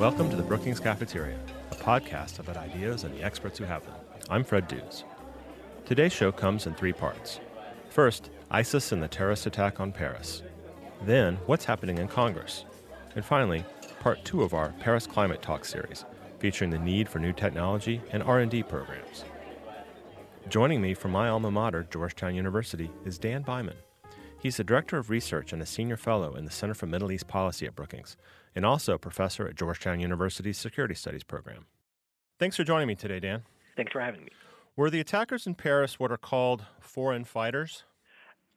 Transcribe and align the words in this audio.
Welcome 0.00 0.30
to 0.30 0.36
the 0.36 0.42
Brookings 0.42 0.80
Cafeteria, 0.80 1.38
a 1.70 1.74
podcast 1.74 2.38
about 2.38 2.56
ideas 2.56 3.04
and 3.04 3.14
the 3.14 3.22
experts 3.22 3.58
who 3.58 3.64
have 3.64 3.84
them. 3.84 3.96
I'm 4.30 4.44
Fred 4.44 4.66
Dews. 4.66 5.04
Today's 5.84 6.14
show 6.14 6.32
comes 6.32 6.66
in 6.66 6.72
three 6.72 6.94
parts. 6.94 7.38
First, 7.90 8.30
ISIS 8.50 8.92
and 8.92 9.02
the 9.02 9.08
terrorist 9.08 9.44
attack 9.44 9.78
on 9.78 9.92
Paris. 9.92 10.42
Then, 11.02 11.36
what's 11.44 11.66
happening 11.66 11.98
in 11.98 12.08
Congress. 12.08 12.64
And 13.14 13.22
finally, 13.22 13.62
part 14.00 14.24
two 14.24 14.42
of 14.42 14.54
our 14.54 14.70
Paris 14.80 15.06
Climate 15.06 15.42
Talk 15.42 15.66
series, 15.66 16.06
featuring 16.38 16.70
the 16.70 16.78
need 16.78 17.06
for 17.06 17.18
new 17.18 17.34
technology 17.34 18.00
and 18.10 18.22
R&D 18.22 18.62
programs. 18.62 19.26
Joining 20.48 20.80
me 20.80 20.94
from 20.94 21.10
my 21.10 21.28
alma 21.28 21.50
mater, 21.50 21.86
Georgetown 21.90 22.34
University, 22.34 22.90
is 23.04 23.18
Dan 23.18 23.44
Byman. 23.44 23.76
He's 24.40 24.56
the 24.56 24.64
Director 24.64 24.96
of 24.96 25.10
Research 25.10 25.52
and 25.52 25.60
a 25.60 25.66
Senior 25.66 25.98
Fellow 25.98 26.36
in 26.36 26.46
the 26.46 26.50
Center 26.50 26.72
for 26.72 26.86
Middle 26.86 27.12
East 27.12 27.28
Policy 27.28 27.66
at 27.66 27.76
Brookings, 27.76 28.16
and 28.54 28.64
also 28.64 28.94
a 28.94 28.98
professor 28.98 29.46
at 29.46 29.56
Georgetown 29.56 30.00
University's 30.00 30.58
Security 30.58 30.94
Studies 30.94 31.24
program. 31.24 31.66
Thanks 32.38 32.56
for 32.56 32.64
joining 32.64 32.88
me 32.88 32.94
today, 32.94 33.20
Dan. 33.20 33.42
Thanks 33.76 33.92
for 33.92 34.00
having 34.00 34.24
me. 34.24 34.30
Were 34.76 34.90
the 34.90 35.00
attackers 35.00 35.46
in 35.46 35.54
Paris 35.54 35.98
what 35.98 36.10
are 36.10 36.16
called 36.16 36.64
foreign 36.80 37.24
fighters? 37.24 37.84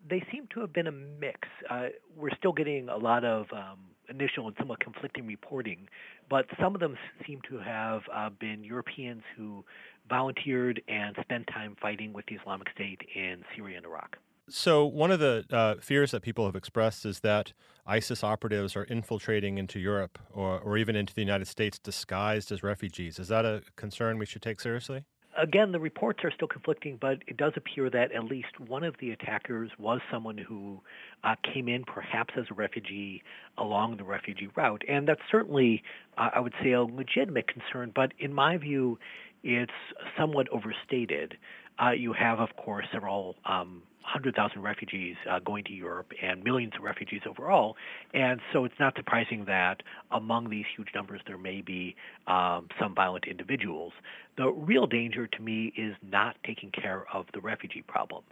They 0.08 0.24
seem 0.32 0.48
to 0.54 0.62
have 0.62 0.74
been 0.74 0.88
a 0.88 0.92
mix. 0.92 1.40
Uh, 1.70 1.88
we're 2.16 2.36
still 2.38 2.54
getting 2.54 2.90
a 2.90 2.98
lot 2.98 3.24
of 3.24 3.48
um, 3.52 3.80
initial 4.10 4.48
and 4.48 4.56
somewhat 4.58 4.80
conflicting 4.80 5.26
reporting, 5.26 5.88
but 6.30 6.46
some 6.62 6.76
of 6.76 6.82
them 6.82 6.98
seem 7.26 7.42
to 7.50 7.58
have 7.60 8.02
uh, 8.14 8.30
been 8.30 8.64
Europeans 8.64 9.24
who 9.36 9.64
volunteered 10.10 10.82
and 10.88 11.16
spent 11.22 11.48
time 11.48 11.76
fighting 11.82 12.14
with 12.14 12.26
the 12.28 12.36
Islamic 12.36 12.68
State 12.74 13.02
in 13.16 13.44
Syria 13.56 13.78
and 13.78 13.86
Iraq. 13.86 14.18
So, 14.50 14.86
one 14.86 15.10
of 15.10 15.20
the 15.20 15.46
uh, 15.52 15.76
fears 15.80 16.12
that 16.12 16.22
people 16.22 16.46
have 16.46 16.56
expressed 16.56 17.06
is 17.06 17.22
that 17.22 17.54
ISIS 17.86 18.24
operatives 18.24 18.76
are 18.76 18.84
infiltrating 18.84 19.58
into 19.58 19.80
Europe 19.80 20.20
or, 20.32 20.60
or 20.60 20.78
even 20.78 20.98
into 20.98 21.14
the 21.14 21.22
United 21.22 21.48
States 21.48 21.80
disguised 21.80 22.52
as 22.52 22.62
refugees. 22.62 23.20
Is 23.20 23.30
that 23.30 23.46
a 23.46 23.64
concern 23.78 24.18
we 24.18 24.26
should 24.26 24.42
take 24.42 24.60
seriously? 24.60 25.06
Again, 25.36 25.72
the 25.72 25.80
reports 25.80 26.20
are 26.24 26.32
still 26.32 26.48
conflicting, 26.48 26.98
but 27.02 27.24
it 27.26 27.38
does 27.38 27.54
appear 27.56 27.90
that 27.90 28.12
at 28.12 28.26
least 28.26 28.60
one 28.60 28.84
of 28.84 28.96
the 29.00 29.12
attackers 29.12 29.72
was 29.80 30.00
someone 30.12 30.38
who 30.38 30.80
uh, 31.24 31.36
came 31.54 31.68
in 31.68 31.84
perhaps 31.86 32.36
as 32.38 32.46
a 32.52 32.54
refugee 32.54 33.24
along 33.58 33.98
the 33.98 34.04
refugee 34.04 34.50
route. 34.56 34.84
And 34.88 35.08
that's 35.08 35.22
certainly, 35.32 35.82
uh, 36.18 36.30
I 36.36 36.40
would 36.40 36.54
say, 36.62 36.74
a 36.74 36.84
legitimate 36.84 37.48
concern, 37.48 37.92
but 37.96 38.12
in 38.20 38.32
my 38.32 38.58
view, 38.58 39.00
it's 39.44 39.72
somewhat 40.18 40.48
overstated. 40.50 41.36
Uh, 41.82 41.92
you 41.92 42.14
have, 42.14 42.40
of 42.40 42.56
course, 42.56 42.86
several 42.92 43.36
um, 43.46 43.82
100,000 44.04 44.62
refugees 44.62 45.16
uh, 45.30 45.40
going 45.40 45.64
to 45.64 45.72
Europe 45.72 46.12
and 46.22 46.44
millions 46.44 46.74
of 46.78 46.84
refugees 46.84 47.22
overall. 47.28 47.76
And 48.14 48.42
so 48.52 48.66
it's 48.66 48.76
not 48.80 48.96
surprising 48.96 49.46
that 49.46 49.82
among 50.12 50.50
these 50.50 50.66
huge 50.76 50.90
numbers 50.94 51.22
there 51.26 51.38
may 51.38 51.62
be 51.62 51.96
um, 52.28 52.68
some 52.80 52.94
violent 52.94 53.26
individuals. 53.26 53.94
The 54.38 54.52
real 54.52 54.88
danger 54.88 55.26
to 55.28 55.42
me 55.42 55.74
is 55.78 55.96
not 56.02 56.36
taking 56.46 56.72
care 56.72 57.06
of 57.14 57.26
the 57.34 57.40
refugee 57.40 57.84
problem. 57.88 58.24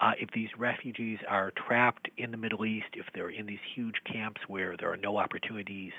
Uh, 0.00 0.12
if 0.18 0.30
these 0.34 0.48
refugees 0.58 1.18
are 1.28 1.52
trapped 1.52 2.08
in 2.16 2.32
the 2.32 2.36
Middle 2.36 2.66
East, 2.66 2.86
if 2.94 3.06
they're 3.14 3.30
in 3.30 3.46
these 3.46 3.60
huge 3.74 3.96
camps 4.10 4.40
where 4.48 4.76
there 4.76 4.92
are 4.92 4.96
no 4.96 5.16
opportunities, 5.16 5.92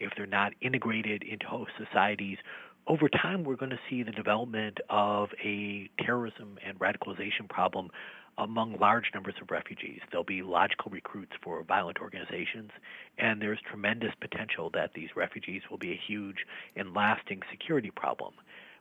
if 0.00 0.10
they're 0.16 0.26
not 0.26 0.52
integrated 0.60 1.22
into 1.22 1.46
host 1.46 1.70
societies, 1.78 2.38
over 2.86 3.08
time 3.08 3.44
we're 3.44 3.56
going 3.56 3.70
to 3.70 3.80
see 3.88 4.02
the 4.02 4.12
development 4.12 4.78
of 4.90 5.30
a 5.42 5.88
terrorism 6.04 6.58
and 6.64 6.78
radicalization 6.78 7.48
problem 7.48 7.90
among 8.36 8.76
large 8.78 9.04
numbers 9.14 9.34
of 9.40 9.50
refugees. 9.50 10.00
They'll 10.10 10.24
be 10.24 10.42
logical 10.42 10.90
recruits 10.90 11.32
for 11.42 11.62
violent 11.62 11.98
organizations, 12.00 12.70
and 13.18 13.40
there's 13.40 13.60
tremendous 13.68 14.10
potential 14.20 14.70
that 14.74 14.90
these 14.94 15.10
refugees 15.14 15.62
will 15.70 15.78
be 15.78 15.92
a 15.92 16.00
huge 16.06 16.38
and 16.74 16.94
lasting 16.94 17.42
security 17.50 17.92
problem. 17.94 18.34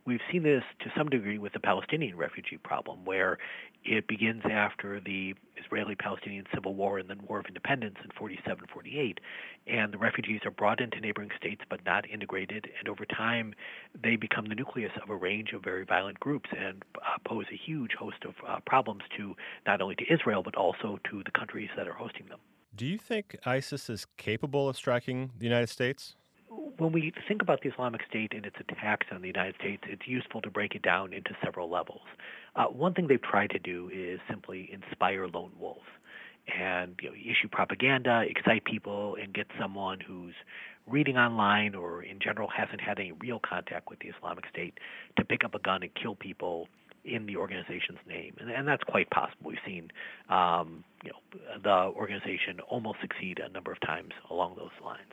We've 0.05 0.19
seen 0.31 0.43
this 0.43 0.63
to 0.81 0.91
some 0.97 1.09
degree 1.09 1.37
with 1.37 1.53
the 1.53 1.61
Palestinian 1.61 2.17
refugee 2.17 2.57
problem, 2.57 3.05
where 3.05 3.37
it 3.85 4.07
begins 4.07 4.41
after 4.49 4.99
the 4.99 5.33
Israeli 5.63 5.95
Palestinian 5.95 6.45
civil 6.53 6.75
war 6.75 6.99
and 6.99 7.09
then 7.09 7.19
War 7.27 7.39
of 7.39 7.45
Independence 7.45 7.95
in 8.03 8.09
47 8.17 8.65
48. 8.73 9.19
And 9.67 9.93
the 9.93 9.97
refugees 9.97 10.41
are 10.45 10.51
brought 10.51 10.81
into 10.81 10.99
neighboring 10.99 11.29
states 11.37 11.61
but 11.69 11.85
not 11.85 12.09
integrated. 12.09 12.69
And 12.79 12.89
over 12.89 13.05
time, 13.05 13.53
they 14.01 14.17
become 14.17 14.45
the 14.47 14.55
nucleus 14.55 14.91
of 15.01 15.09
a 15.09 15.15
range 15.15 15.53
of 15.53 15.63
very 15.63 15.85
violent 15.85 16.19
groups 16.19 16.49
and 16.57 16.83
uh, 16.97 17.17
pose 17.25 17.45
a 17.51 17.55
huge 17.55 17.91
host 17.97 18.25
of 18.25 18.35
uh, 18.47 18.59
problems 18.65 19.03
to 19.17 19.35
not 19.65 19.81
only 19.81 19.95
to 19.95 20.13
Israel 20.13 20.43
but 20.43 20.55
also 20.55 20.99
to 21.09 21.23
the 21.23 21.31
countries 21.31 21.69
that 21.77 21.87
are 21.87 21.93
hosting 21.93 22.27
them. 22.27 22.39
Do 22.75 22.85
you 22.85 22.97
think 22.97 23.37
ISIS 23.45 23.89
is 23.89 24.07
capable 24.17 24.67
of 24.67 24.75
striking 24.75 25.31
the 25.37 25.45
United 25.45 25.69
States? 25.69 26.15
When 26.77 26.91
we 26.91 27.13
think 27.27 27.41
about 27.41 27.61
the 27.61 27.69
Islamic 27.69 28.01
State 28.09 28.33
and 28.33 28.45
its 28.45 28.55
attacks 28.59 29.07
on 29.11 29.21
the 29.21 29.27
United 29.27 29.55
States, 29.59 29.83
it's 29.87 30.07
useful 30.07 30.41
to 30.41 30.49
break 30.49 30.75
it 30.75 30.81
down 30.81 31.13
into 31.13 31.31
several 31.43 31.69
levels. 31.69 32.01
Uh, 32.55 32.65
one 32.65 32.93
thing 32.93 33.07
they've 33.07 33.21
tried 33.21 33.49
to 33.51 33.59
do 33.59 33.89
is 33.93 34.19
simply 34.29 34.69
inspire 34.71 35.27
lone 35.27 35.51
wolves 35.59 35.81
and 36.59 36.95
you 37.01 37.09
know, 37.09 37.15
issue 37.15 37.47
propaganda, 37.51 38.23
excite 38.27 38.65
people, 38.65 39.15
and 39.21 39.33
get 39.33 39.47
someone 39.59 39.99
who's 39.99 40.33
reading 40.87 41.17
online 41.17 41.75
or 41.75 42.03
in 42.03 42.19
general 42.19 42.49
hasn't 42.49 42.81
had 42.81 42.99
any 42.99 43.13
real 43.13 43.39
contact 43.39 43.89
with 43.89 43.99
the 43.99 44.09
Islamic 44.09 44.43
State 44.49 44.77
to 45.17 45.23
pick 45.23 45.45
up 45.45 45.55
a 45.55 45.59
gun 45.59 45.83
and 45.83 45.91
kill 45.95 46.15
people 46.15 46.67
in 47.05 47.25
the 47.25 47.35
organization's 47.35 47.99
name, 48.07 48.33
and, 48.39 48.49
and 48.49 48.67
that's 48.67 48.83
quite 48.83 49.09
possible. 49.09 49.49
We've 49.49 49.57
seen, 49.65 49.91
um, 50.29 50.85
you 51.03 51.11
know, 51.11 51.59
the 51.61 51.97
organization 51.97 52.61
almost 52.69 52.99
succeed 53.01 53.39
a 53.39 53.49
number 53.49 53.71
of 53.71 53.79
times 53.81 54.11
along 54.29 54.55
those 54.57 54.71
lines. 54.83 55.11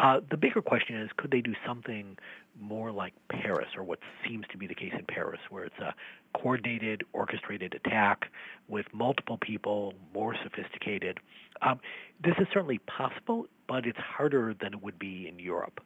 Uh, 0.00 0.20
the 0.30 0.36
bigger 0.36 0.62
question 0.62 0.96
is 0.96 1.10
could 1.18 1.30
they 1.30 1.42
do 1.42 1.54
something 1.66 2.16
more 2.58 2.90
like 2.90 3.12
Paris, 3.28 3.68
or 3.76 3.84
what 3.84 3.98
seems 4.26 4.46
to 4.50 4.56
be 4.56 4.66
the 4.66 4.74
case 4.74 4.92
in 4.98 5.04
Paris, 5.04 5.40
where 5.50 5.64
it's 5.64 5.78
a 5.78 5.94
coordinated, 6.38 7.04
orchestrated 7.12 7.74
attack 7.74 8.30
with 8.66 8.86
multiple 8.94 9.36
people, 9.38 9.92
more 10.14 10.34
sophisticated? 10.42 11.18
Um, 11.60 11.80
this 12.24 12.34
is 12.38 12.46
certainly 12.52 12.78
possible, 12.78 13.46
but 13.68 13.84
it's 13.86 13.98
harder 13.98 14.54
than 14.58 14.72
it 14.72 14.82
would 14.82 14.98
be 14.98 15.28
in 15.28 15.38
Europe. 15.38 15.80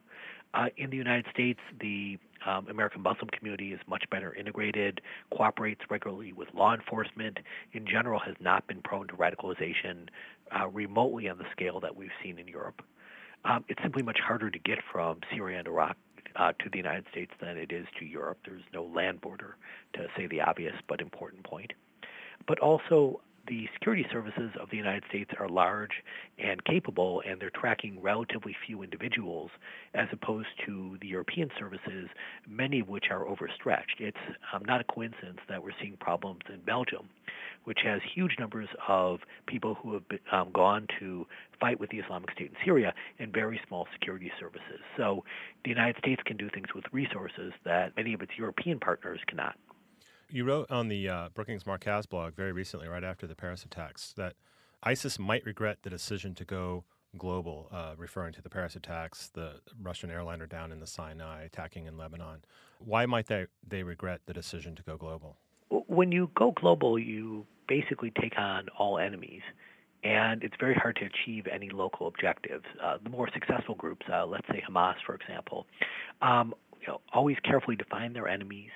Uh, 0.54 0.66
in 0.76 0.91
the 0.91 0.97
United 0.97 1.26
States, 1.32 1.58
the 1.80 2.16
um, 2.47 2.69
American 2.69 3.03
Muslim 3.03 3.28
community 3.30 3.72
is 3.72 3.80
much 3.88 4.04
better 4.10 4.32
integrated, 4.34 5.00
cooperates 5.36 5.80
regularly 5.91 6.32
with 6.32 6.47
law 6.54 6.72
enforcement, 6.72 7.38
in 7.72 7.84
general, 7.84 8.20
has 8.20 8.36
not 8.38 8.64
been 8.69 8.80
prone 8.80 9.08
to 9.08 9.14
radicalization 9.14 10.08
uh, 10.56 10.69
remotely 10.69 11.28
on 11.28 11.38
the 11.38 11.47
scale 11.50 11.80
that 11.80 11.97
we've 11.97 12.10
seen 12.22 12.38
in 12.38 12.47
Europe 12.47 12.80
um, 13.44 13.65
it's 13.69 13.82
simply 13.82 14.03
much 14.03 14.19
harder 14.21 14.50
to 14.50 14.59
get 14.59 14.78
from 14.91 15.21
Syria 15.31 15.59
and 15.59 15.69
Iraq 15.69 15.97
uh, 16.37 16.53
to 16.59 16.71
the 16.71 16.78
United 16.78 17.05
States 17.10 17.32
than 17.41 17.56
it 17.56 17.72
is 17.72 17.87
to 17.99 18.05
Europe. 18.05 18.38
There's 18.44 18.62
no 18.72 18.84
land 18.84 19.21
border, 19.21 19.56
to 19.94 20.06
say 20.16 20.27
the 20.27 20.41
obvious 20.41 20.75
but 20.88 21.00
important 21.00 21.44
point. 21.44 21.72
But 22.47 22.59
also, 22.59 23.21
the 23.47 23.69
security 23.75 24.06
services 24.10 24.50
of 24.60 24.71
the 24.71 24.77
United 24.77 25.05
States 25.09 25.31
are 25.38 25.49
large 25.49 26.03
and 26.38 26.65
capable, 26.65 27.22
and 27.27 27.41
they're 27.41 27.50
tracking 27.50 28.00
relatively 28.00 28.56
few 28.66 28.82
individuals, 28.82 29.50
as 29.94 30.09
opposed 30.12 30.49
to 30.66 30.97
the 31.00 31.06
European 31.09 31.50
services, 31.59 32.09
many 32.49 32.81
of 32.81 32.88
which 32.88 33.06
are 33.10 33.27
overstretched. 33.27 34.00
It's 34.00 34.16
um, 34.53 34.62
not 34.65 34.81
a 34.81 34.84
coincidence 34.84 35.41
that 35.49 35.62
we're 35.62 35.72
seeing 35.81 35.97
problems 35.99 36.41
in 36.53 36.60
Belgium, 36.60 37.09
which 37.65 37.81
has 37.84 38.00
huge 38.15 38.33
numbers 38.38 38.69
of 38.88 39.21
people 39.47 39.75
who 39.75 39.94
have 39.94 40.09
been, 40.09 40.21
um, 40.33 40.50
gone 40.53 40.87
to 41.00 41.27
fight 41.60 41.78
with 41.78 41.91
the 41.91 41.99
Islamic 41.99 42.31
State 42.33 42.50
in 42.50 42.56
Syria 42.65 42.94
and 43.19 43.33
very 43.33 43.60
small 43.69 43.87
security 43.93 44.31
services. 44.41 44.81
So 44.97 45.25
the 45.65 45.71
United 45.71 45.97
States 45.99 46.22
can 46.25 46.37
do 46.37 46.49
things 46.50 46.69
with 46.75 46.84
resources 46.93 47.53
that 47.65 47.97
many 47.97 48.15
of 48.15 48.22
its 48.22 48.33
European 48.38 48.78
partners 48.81 49.21
cannot. 49.27 49.56
You 50.30 50.44
wrote 50.44 50.70
on 50.70 50.88
the 50.88 51.08
uh, 51.08 51.28
Brookings 51.34 51.64
Markaz 51.64 52.08
blog 52.08 52.34
very 52.34 52.52
recently, 52.52 52.88
right 52.88 53.04
after 53.04 53.26
the 53.26 53.34
Paris 53.34 53.64
attacks, 53.64 54.12
that 54.16 54.34
ISIS 54.82 55.18
might 55.18 55.44
regret 55.44 55.78
the 55.82 55.90
decision 55.90 56.34
to 56.34 56.44
go 56.44 56.84
global, 57.16 57.68
uh, 57.71 57.94
referring 57.97 58.32
to 58.34 58.42
the 58.42 58.50
Paris 58.50 58.74
attacks, 58.74 59.28
the 59.28 59.60
Russian 59.80 60.10
airliner 60.10 60.47
down 60.47 60.72
in 60.72 60.80
the 60.80 60.86
Sinai, 60.86 61.44
attacking 61.44 61.86
in 61.86 61.97
Lebanon. 61.97 62.44
Why 62.78 63.06
might 63.06 63.26
they, 63.26 63.47
they 63.66 63.82
regret 63.82 64.22
the 64.26 64.32
decision 64.32 64.74
to 64.76 64.82
go 64.82 64.97
global? 64.97 65.36
When 65.71 66.12
you 66.12 66.30
go 66.34 66.53
global, 66.53 66.98
you 66.98 67.47
basically 67.68 68.12
take 68.20 68.38
on 68.38 68.68
all 68.78 68.98
enemies, 68.98 69.42
and 70.03 70.42
it's 70.42 70.56
very 70.59 70.74
hard 70.74 70.97
to 70.97 71.06
achieve 71.06 71.47
any 71.47 71.70
local 71.70 72.06
objectives. 72.06 72.65
Uh, 72.82 72.98
the 73.03 73.10
more 73.10 73.28
successful 73.32 73.74
groups, 73.74 74.04
uh, 74.12 74.27
let's 74.27 74.47
say 74.48 74.62
Hamas, 74.68 74.97
for 75.06 75.15
example, 75.15 75.66
um, 76.20 76.54
you 76.80 76.88
know, 76.88 77.00
always 77.12 77.36
carefully 77.44 77.77
define 77.77 78.12
their 78.12 78.28
enemies 78.28 78.70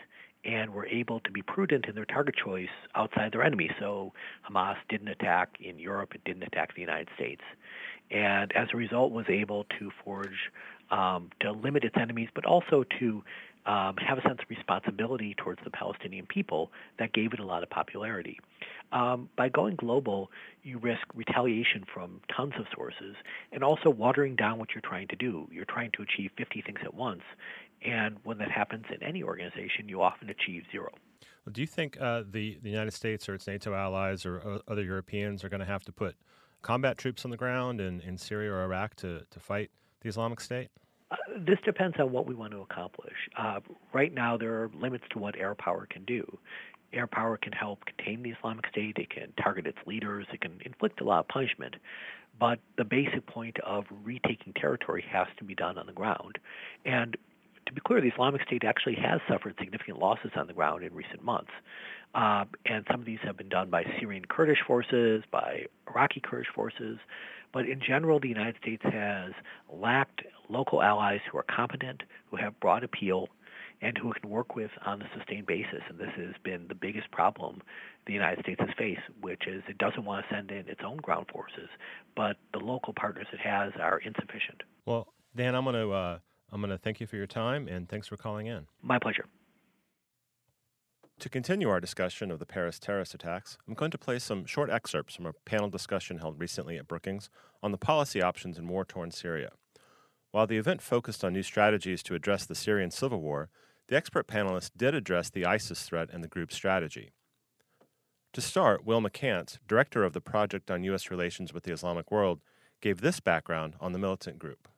and 0.44 0.72
were 0.72 0.86
able 0.86 1.20
to 1.20 1.30
be 1.30 1.42
prudent 1.42 1.86
in 1.86 1.94
their 1.94 2.04
target 2.04 2.34
choice 2.36 2.68
outside 2.94 3.32
their 3.32 3.42
enemy. 3.42 3.70
So 3.78 4.12
Hamas 4.48 4.76
didn't 4.88 5.08
attack 5.08 5.56
in 5.60 5.78
Europe, 5.78 6.14
it 6.14 6.22
didn't 6.24 6.44
attack 6.44 6.74
the 6.74 6.80
United 6.80 7.08
States, 7.14 7.42
and 8.10 8.52
as 8.52 8.68
a 8.72 8.76
result 8.76 9.12
was 9.12 9.26
able 9.28 9.66
to 9.78 9.90
forge 10.04 10.50
um, 10.90 11.30
to 11.40 11.52
limit 11.52 11.84
its 11.84 11.96
enemies, 12.00 12.28
but 12.34 12.44
also 12.44 12.84
to 12.98 13.22
um, 13.68 13.96
have 13.98 14.16
a 14.16 14.22
sense 14.22 14.38
of 14.40 14.48
responsibility 14.48 15.34
towards 15.36 15.60
the 15.62 15.70
Palestinian 15.70 16.26
people 16.26 16.72
that 16.98 17.12
gave 17.12 17.34
it 17.34 17.38
a 17.38 17.44
lot 17.44 17.62
of 17.62 17.68
popularity. 17.68 18.40
Um, 18.92 19.28
by 19.36 19.50
going 19.50 19.76
global, 19.76 20.30
you 20.62 20.78
risk 20.78 21.02
retaliation 21.14 21.84
from 21.92 22.22
tons 22.34 22.54
of 22.58 22.64
sources 22.74 23.14
and 23.52 23.62
also 23.62 23.90
watering 23.90 24.36
down 24.36 24.58
what 24.58 24.70
you're 24.74 24.80
trying 24.80 25.06
to 25.08 25.16
do. 25.16 25.46
You're 25.52 25.66
trying 25.66 25.90
to 25.92 26.02
achieve 26.02 26.30
50 26.38 26.62
things 26.62 26.78
at 26.82 26.94
once, 26.94 27.22
and 27.84 28.16
when 28.24 28.38
that 28.38 28.50
happens 28.50 28.86
in 28.92 29.02
any 29.02 29.22
organization, 29.22 29.86
you 29.86 30.00
often 30.00 30.30
achieve 30.30 30.62
zero. 30.72 30.90
Well, 31.44 31.52
do 31.52 31.60
you 31.60 31.66
think 31.66 32.00
uh, 32.00 32.22
the, 32.30 32.58
the 32.62 32.70
United 32.70 32.92
States 32.92 33.28
or 33.28 33.34
its 33.34 33.46
NATO 33.46 33.74
allies 33.74 34.24
or 34.24 34.40
uh, 34.40 34.58
other 34.66 34.82
Europeans 34.82 35.44
are 35.44 35.50
going 35.50 35.60
to 35.60 35.66
have 35.66 35.84
to 35.84 35.92
put 35.92 36.16
combat 36.62 36.96
troops 36.96 37.26
on 37.26 37.30
the 37.30 37.36
ground 37.36 37.82
in, 37.82 38.00
in 38.00 38.16
Syria 38.16 38.50
or 38.52 38.62
Iraq 38.64 38.94
to, 38.96 39.26
to 39.30 39.40
fight 39.40 39.70
the 40.00 40.08
Islamic 40.08 40.40
State? 40.40 40.70
Uh, 41.10 41.16
this 41.38 41.58
depends 41.64 41.96
on 41.98 42.12
what 42.12 42.26
we 42.26 42.34
want 42.34 42.52
to 42.52 42.60
accomplish. 42.60 43.14
Uh, 43.36 43.60
right 43.92 44.12
now, 44.12 44.36
there 44.36 44.62
are 44.62 44.70
limits 44.74 45.04
to 45.10 45.18
what 45.18 45.36
air 45.36 45.54
power 45.54 45.86
can 45.88 46.04
do. 46.04 46.38
Air 46.92 47.06
power 47.06 47.36
can 47.36 47.52
help 47.52 47.84
contain 47.84 48.22
the 48.22 48.30
Islamic 48.30 48.66
State, 48.70 48.96
it 48.98 49.10
can 49.10 49.32
target 49.42 49.66
its 49.66 49.78
leaders, 49.86 50.26
it 50.32 50.40
can 50.40 50.58
inflict 50.64 51.00
a 51.00 51.04
lot 51.04 51.20
of 51.20 51.28
punishment. 51.28 51.76
But 52.38 52.60
the 52.76 52.84
basic 52.84 53.26
point 53.26 53.58
of 53.60 53.84
retaking 54.04 54.54
territory 54.54 55.04
has 55.10 55.26
to 55.38 55.44
be 55.44 55.54
done 55.54 55.76
on 55.76 55.86
the 55.86 55.92
ground. 55.92 56.38
And 56.84 57.16
to 57.68 57.74
be 57.74 57.80
clear, 57.80 58.00
the 58.00 58.08
Islamic 58.08 58.42
State 58.42 58.64
actually 58.64 58.96
has 58.96 59.20
suffered 59.28 59.54
significant 59.58 59.98
losses 59.98 60.32
on 60.34 60.46
the 60.46 60.52
ground 60.52 60.82
in 60.82 60.94
recent 60.94 61.22
months. 61.22 61.52
Uh, 62.14 62.44
and 62.64 62.84
some 62.90 63.00
of 63.00 63.06
these 63.06 63.18
have 63.22 63.36
been 63.36 63.48
done 63.48 63.70
by 63.70 63.84
Syrian 64.00 64.24
Kurdish 64.24 64.62
forces, 64.66 65.22
by 65.30 65.66
Iraqi 65.88 66.20
Kurdish 66.20 66.48
forces. 66.54 66.98
But 67.52 67.66
in 67.66 67.80
general, 67.80 68.18
the 68.18 68.28
United 68.28 68.56
States 68.60 68.82
has 68.84 69.32
lacked 69.70 70.22
local 70.48 70.82
allies 70.82 71.20
who 71.30 71.38
are 71.38 71.44
competent, 71.44 72.02
who 72.30 72.36
have 72.36 72.58
broad 72.60 72.82
appeal, 72.82 73.28
and 73.80 73.96
who 73.96 74.12
can 74.12 74.28
work 74.28 74.56
with 74.56 74.70
on 74.84 75.02
a 75.02 75.08
sustained 75.16 75.46
basis. 75.46 75.82
And 75.88 75.98
this 75.98 76.10
has 76.16 76.34
been 76.42 76.66
the 76.68 76.74
biggest 76.74 77.10
problem 77.10 77.62
the 78.06 78.12
United 78.12 78.42
States 78.42 78.60
has 78.60 78.70
faced, 78.76 79.02
which 79.20 79.46
is 79.46 79.62
it 79.68 79.78
doesn't 79.78 80.04
want 80.04 80.26
to 80.26 80.34
send 80.34 80.50
in 80.50 80.68
its 80.68 80.80
own 80.84 80.96
ground 80.96 81.26
forces, 81.30 81.68
but 82.16 82.36
the 82.52 82.58
local 82.58 82.94
partners 82.94 83.26
it 83.32 83.40
has 83.40 83.72
are 83.80 83.98
insufficient. 83.98 84.62
Well, 84.86 85.08
Dan, 85.36 85.54
I'm 85.54 85.64
going 85.64 85.76
to 85.76 85.92
uh, 85.92 86.18
I'm 86.50 86.60
going 86.60 86.70
to 86.70 86.78
thank 86.78 87.00
you 87.00 87.06
for 87.06 87.16
your 87.16 87.26
time 87.26 87.68
and 87.68 87.88
thanks 87.88 88.08
for 88.08 88.16
calling 88.16 88.46
in. 88.46 88.66
My 88.82 88.98
pleasure. 88.98 89.26
To 91.20 91.28
continue 91.28 91.68
our 91.68 91.80
discussion 91.80 92.30
of 92.30 92.38
the 92.38 92.46
Paris 92.46 92.78
terrorist 92.78 93.12
attacks, 93.12 93.58
I'm 93.66 93.74
going 93.74 93.90
to 93.90 93.98
play 93.98 94.20
some 94.20 94.46
short 94.46 94.70
excerpts 94.70 95.16
from 95.16 95.26
a 95.26 95.32
panel 95.44 95.68
discussion 95.68 96.18
held 96.18 96.38
recently 96.38 96.78
at 96.78 96.86
Brookings 96.86 97.28
on 97.60 97.72
the 97.72 97.78
policy 97.78 98.22
options 98.22 98.56
in 98.56 98.68
war 98.68 98.84
torn 98.84 99.10
Syria. 99.10 99.50
While 100.30 100.46
the 100.46 100.58
event 100.58 100.80
focused 100.80 101.24
on 101.24 101.32
new 101.32 101.42
strategies 101.42 102.02
to 102.04 102.14
address 102.14 102.46
the 102.46 102.54
Syrian 102.54 102.92
civil 102.92 103.20
war, 103.20 103.50
the 103.88 103.96
expert 103.96 104.28
panelists 104.28 104.70
did 104.76 104.94
address 104.94 105.28
the 105.28 105.44
ISIS 105.44 105.82
threat 105.82 106.08
and 106.12 106.22
the 106.22 106.28
group's 106.28 106.54
strategy. 106.54 107.10
To 108.34 108.40
start, 108.40 108.84
Will 108.84 109.00
McCants, 109.00 109.58
director 109.66 110.04
of 110.04 110.12
the 110.12 110.20
Project 110.20 110.70
on 110.70 110.84
U.S. 110.84 111.10
Relations 111.10 111.52
with 111.52 111.64
the 111.64 111.72
Islamic 111.72 112.12
World, 112.12 112.40
gave 112.80 113.00
this 113.00 113.18
background 113.18 113.74
on 113.80 113.92
the 113.92 113.98
militant 113.98 114.38
group. 114.38 114.68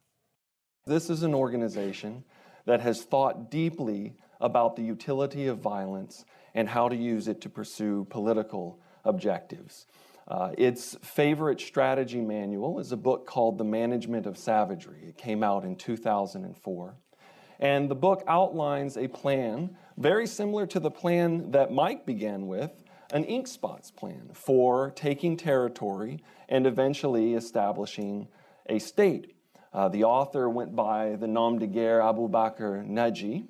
This 0.86 1.10
is 1.10 1.22
an 1.22 1.34
organization 1.34 2.24
that 2.64 2.80
has 2.80 3.02
thought 3.02 3.50
deeply 3.50 4.14
about 4.40 4.76
the 4.76 4.82
utility 4.82 5.46
of 5.46 5.58
violence 5.58 6.24
and 6.54 6.68
how 6.68 6.88
to 6.88 6.96
use 6.96 7.28
it 7.28 7.42
to 7.42 7.50
pursue 7.50 8.06
political 8.08 8.80
objectives. 9.04 9.86
Uh, 10.26 10.52
its 10.56 10.96
favorite 11.02 11.60
strategy 11.60 12.20
manual 12.20 12.78
is 12.78 12.92
a 12.92 12.96
book 12.96 13.26
called 13.26 13.58
The 13.58 13.64
Management 13.64 14.26
of 14.26 14.38
Savagery. 14.38 15.08
It 15.08 15.18
came 15.18 15.42
out 15.42 15.64
in 15.64 15.76
2004. 15.76 16.94
And 17.58 17.90
the 17.90 17.94
book 17.94 18.22
outlines 18.26 18.96
a 18.96 19.08
plan 19.08 19.76
very 19.98 20.26
similar 20.26 20.66
to 20.68 20.80
the 20.80 20.90
plan 20.90 21.50
that 21.50 21.72
Mike 21.72 22.06
began 22.06 22.46
with 22.46 22.70
an 23.12 23.24
ink 23.24 23.48
spots 23.48 23.90
plan 23.90 24.30
for 24.32 24.92
taking 24.92 25.36
territory 25.36 26.22
and 26.48 26.66
eventually 26.66 27.34
establishing 27.34 28.28
a 28.66 28.78
state. 28.78 29.34
Uh, 29.72 29.88
the 29.88 30.04
author 30.04 30.48
went 30.48 30.74
by 30.74 31.16
the 31.16 31.26
nom 31.26 31.58
de 31.58 31.66
guerre 31.66 32.00
Abu 32.00 32.28
Bakr 32.28 32.86
Naji, 32.88 33.46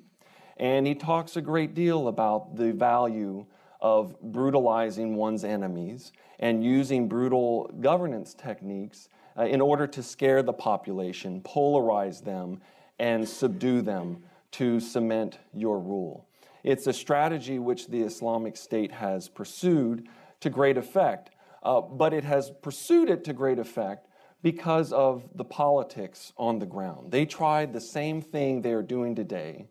and 0.57 0.85
he 0.85 0.93
talks 0.93 1.35
a 1.35 1.41
great 1.41 1.73
deal 1.73 2.07
about 2.07 2.55
the 2.55 2.71
value 2.71 3.45
of 3.81 4.15
brutalizing 4.21 5.15
one's 5.15 5.43
enemies 5.43 6.11
and 6.39 6.63
using 6.63 7.07
brutal 7.07 7.71
governance 7.81 8.35
techniques 8.35 9.09
uh, 9.37 9.43
in 9.43 9.59
order 9.59 9.87
to 9.87 10.03
scare 10.03 10.43
the 10.43 10.53
population, 10.53 11.41
polarize 11.41 12.23
them, 12.23 12.61
and 12.99 13.27
subdue 13.27 13.81
them 13.81 14.21
to 14.51 14.79
cement 14.79 15.39
your 15.53 15.79
rule. 15.79 16.27
It's 16.63 16.85
a 16.85 16.93
strategy 16.93 17.57
which 17.57 17.87
the 17.87 18.01
Islamic 18.01 18.55
State 18.55 18.91
has 18.91 19.27
pursued 19.27 20.07
to 20.41 20.49
great 20.51 20.77
effect, 20.77 21.31
uh, 21.63 21.81
but 21.81 22.13
it 22.13 22.23
has 22.23 22.51
pursued 22.61 23.09
it 23.09 23.23
to 23.23 23.33
great 23.33 23.57
effect 23.57 24.07
because 24.41 24.91
of 24.91 25.23
the 25.35 25.45
politics 25.45 26.33
on 26.37 26.59
the 26.59 26.65
ground. 26.65 27.11
They 27.11 27.25
tried 27.25 27.73
the 27.73 27.81
same 27.81 28.21
thing 28.21 28.61
they 28.61 28.73
are 28.73 28.81
doing 28.81 29.15
today 29.15 29.67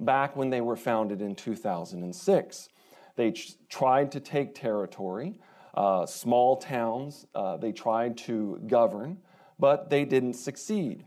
back 0.00 0.36
when 0.36 0.50
they 0.50 0.60
were 0.60 0.76
founded 0.76 1.22
in 1.22 1.34
2006. 1.34 2.68
They 3.16 3.32
ch- 3.32 3.56
tried 3.68 4.12
to 4.12 4.20
take 4.20 4.54
territory, 4.54 5.38
uh, 5.74 6.06
small 6.06 6.56
towns, 6.56 7.26
uh, 7.34 7.56
they 7.56 7.72
tried 7.72 8.16
to 8.18 8.60
govern, 8.66 9.18
but 9.58 9.90
they 9.90 10.04
didn't 10.04 10.34
succeed. 10.34 11.04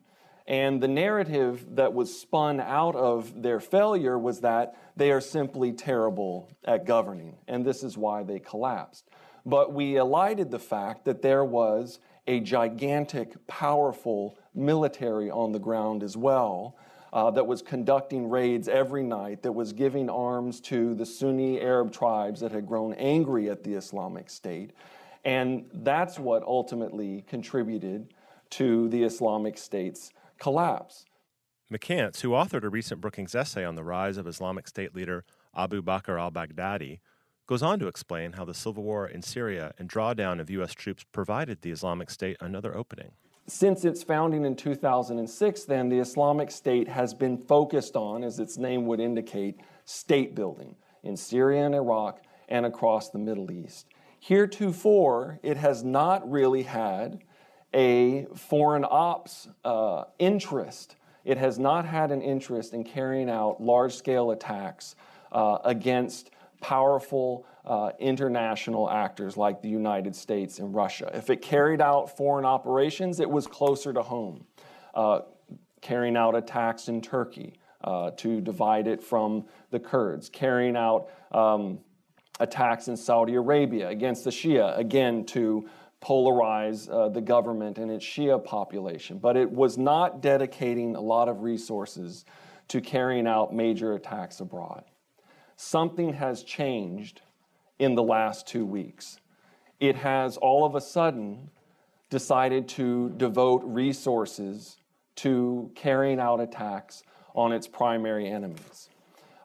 And 0.48 0.82
the 0.82 0.88
narrative 0.88 1.66
that 1.76 1.94
was 1.94 2.18
spun 2.18 2.60
out 2.60 2.96
of 2.96 3.42
their 3.42 3.60
failure 3.60 4.18
was 4.18 4.42
that 4.42 4.76
they 4.98 5.12
are 5.12 5.22
simply 5.22 5.72
terrible 5.72 6.50
at 6.66 6.86
governing, 6.86 7.38
and 7.48 7.64
this 7.64 7.84
is 7.84 7.98
why 7.98 8.24
they 8.24 8.40
collapsed. 8.40 9.08
But 9.46 9.74
we 9.74 9.96
elided 9.96 10.52
the 10.52 10.60
fact 10.60 11.06
that 11.06 11.22
there 11.22 11.46
was 11.46 12.00
a 12.28 12.40
gigantic, 12.40 13.36
powerful 13.48 14.38
military 14.54 15.30
on 15.30 15.52
the 15.52 15.60
ground 15.60 16.04
as 16.04 16.16
well 16.16 16.76
uh, 17.14 17.30
that 17.32 17.46
was 17.46 17.62
conducting 17.62 18.30
raids 18.30 18.68
every 18.68 19.04
night, 19.04 19.42
that 19.44 19.52
was 19.52 19.74
giving 19.74 20.10
arms 20.10 20.62
to 20.62 20.94
the 20.96 21.06
Sunni 21.06 21.60
Arab 21.60 21.92
tribes 21.92 22.40
that 22.40 22.52
had 22.52 22.66
grown 22.66 22.94
angry 22.94 23.50
at 23.50 23.64
the 23.64 23.74
Islamic 23.74 24.30
State. 24.30 24.72
And 25.26 25.66
that's 25.74 26.18
what 26.18 26.44
ultimately 26.44 27.24
contributed 27.28 28.14
to 28.52 28.90
the 28.90 29.04
Islamic 29.04 29.58
State's 29.58 30.12
collapse. 30.40 31.06
McCants, 31.72 32.22
who 32.22 32.30
authored 32.30 32.64
a 32.64 32.70
recent 32.70 33.00
Brookings 33.00 33.36
essay 33.36 33.64
on 33.64 33.76
the 33.76 33.84
rise 33.84 34.18
of 34.18 34.28
Islamic 34.28 34.68
State 34.68 34.96
leader 34.96 35.24
Abu 35.56 35.82
Bakr 35.82 36.20
al 36.20 36.32
Baghdadi, 36.32 37.00
goes 37.52 37.62
on 37.62 37.80
to 37.80 37.88
explain 37.88 38.32
how 38.32 38.46
the 38.46 38.54
civil 38.54 38.82
war 38.82 39.06
in 39.06 39.22
Syria 39.22 39.74
and 39.78 39.90
drawdown 39.90 40.40
of 40.40 40.50
U.S. 40.52 40.74
troops 40.74 41.04
provided 41.12 41.62
the 41.62 41.72
Islamic 41.72 42.10
State 42.10 42.38
another 42.40 42.78
opening. 42.78 43.12
Since 43.46 43.84
its 43.84 44.02
founding 44.02 44.46
in 44.46 44.56
2006, 44.56 45.66
then, 45.66 45.90
the 45.90 46.00
Islamic 46.00 46.50
State 46.50 46.88
has 46.88 47.14
been 47.14 47.38
focused 47.38 47.98
on, 47.98 48.24
as 48.24 48.40
its 48.40 48.58
name 48.58 48.86
would 48.86 49.02
indicate, 49.02 49.60
state 49.84 50.34
building 50.34 50.78
in 51.04 51.18
Syria 51.18 51.66
and 51.66 51.76
Iraq 51.76 52.22
and 52.48 52.66
across 52.66 53.10
the 53.10 53.20
Middle 53.20 53.52
East. 53.52 53.88
Heretofore, 54.22 55.38
it 55.44 55.58
has 55.58 55.84
not 55.84 56.32
really 56.32 56.64
had 56.64 57.22
a 57.74 58.28
foreign 58.34 58.86
ops 58.90 59.50
uh, 59.66 60.06
interest. 60.20 60.96
It 61.26 61.38
has 61.38 61.60
not 61.60 61.84
had 61.84 62.12
an 62.12 62.22
interest 62.22 62.74
in 62.74 62.86
carrying 62.86 63.30
out 63.30 63.62
large 63.62 63.94
scale 63.94 64.32
attacks 64.32 64.96
uh, 65.34 65.58
against 65.66 66.32
powerful 66.62 67.46
uh, 67.66 67.92
international 68.00 68.90
actors 68.90 69.38
like 69.38 69.62
the 69.62 69.70
United 69.70 70.16
States 70.16 70.60
and 70.60 70.74
Russia. 70.74 71.12
If 71.14 71.30
it 71.30 71.42
carried 71.42 71.82
out 71.82 72.16
foreign 72.18 72.46
operations, 72.46 73.20
it 73.20 73.30
was 73.30 73.48
closer 73.48 73.94
to 73.94 74.02
home, 74.02 74.46
uh, 74.96 75.22
carrying 75.82 76.18
out 76.18 76.36
attacks 76.36 76.88
in 76.88 77.02
Turkey 77.02 77.54
uh, 77.84 78.12
to 78.12 78.42
divide 78.42 78.88
it 78.88 79.04
from 79.04 79.46
the 79.70 79.80
Kurds, 79.80 80.30
carrying 80.30 80.76
out 80.76 81.10
um, 81.32 81.80
attacks 82.40 82.88
in 82.88 82.98
Saudi 82.98 83.36
Arabia 83.36 83.90
against 83.90 84.24
the 84.24 84.32
Shia, 84.32 84.78
again 84.78 85.26
to 85.26 85.70
polarize 86.02 86.90
uh, 86.92 87.10
the 87.10 87.22
government 87.22 87.78
and 87.78 87.92
its 87.92 88.04
Shia 88.04 88.44
population. 88.44 89.20
But 89.20 89.38
it 89.38 89.50
was 89.50 89.78
not 89.78 90.22
dedicating 90.22 90.96
a 90.96 91.02
lot 91.02 91.30
of 91.30 91.42
resources 91.42 92.26
to 92.70 92.82
carrying 92.82 93.28
out 93.28 93.54
major 93.54 93.94
attacks 93.94 94.40
abroad 94.40 94.84
something 95.62 96.14
has 96.14 96.42
changed 96.44 97.22
in 97.82 97.96
the 97.96 98.04
last 98.04 98.46
two 98.46 98.64
weeks. 98.64 99.20
It 99.80 99.96
has 99.96 100.38
all 100.38 100.64
of 100.66 100.76
a 100.76 100.82
sudden 100.82 101.50
decided 102.12 102.68
to 102.68 103.10
devote 103.18 103.64
resources 103.66 104.78
to 105.16 105.72
carrying 105.74 106.20
out 106.20 106.40
attacks 106.40 107.02
on 107.34 107.52
its 107.52 107.68
primary 107.68 108.28
enemies. 108.28 108.90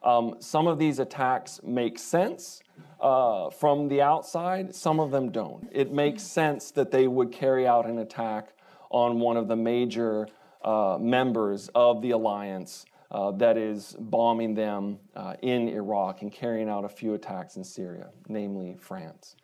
Um, 0.03 0.35
some 0.39 0.67
of 0.67 0.77
these 0.77 0.99
attacks 0.99 1.59
make 1.63 1.97
sense 1.97 2.61
uh, 3.01 3.49
from 3.49 3.87
the 3.87 4.03
outside, 4.03 4.75
some 4.75 4.99
of 4.99 5.09
them 5.09 5.31
don't. 5.31 5.67
It 5.71 5.91
makes 5.91 6.21
sense 6.21 6.69
that 6.71 6.91
they 6.91 7.07
would 7.07 7.31
carry 7.31 7.65
out 7.65 7.87
an 7.87 7.97
attack 7.97 8.53
on 8.91 9.19
one 9.19 9.35
of 9.35 9.47
the 9.47 9.55
major 9.55 10.27
uh, 10.63 10.99
members 11.01 11.71
of 11.73 12.03
the 12.03 12.11
alliance 12.11 12.85
uh, 13.11 13.31
that 13.31 13.57
is 13.57 13.95
bombing 13.99 14.53
them 14.53 14.99
uh, 15.15 15.35
in 15.41 15.69
Iraq 15.69 16.21
and 16.21 16.31
carrying 16.31 16.69
out 16.69 16.83
a 16.83 16.89
few 16.89 17.13
attacks 17.13 17.55
in 17.55 17.63
Syria, 17.63 18.09
namely 18.27 18.75
France. 18.79 19.35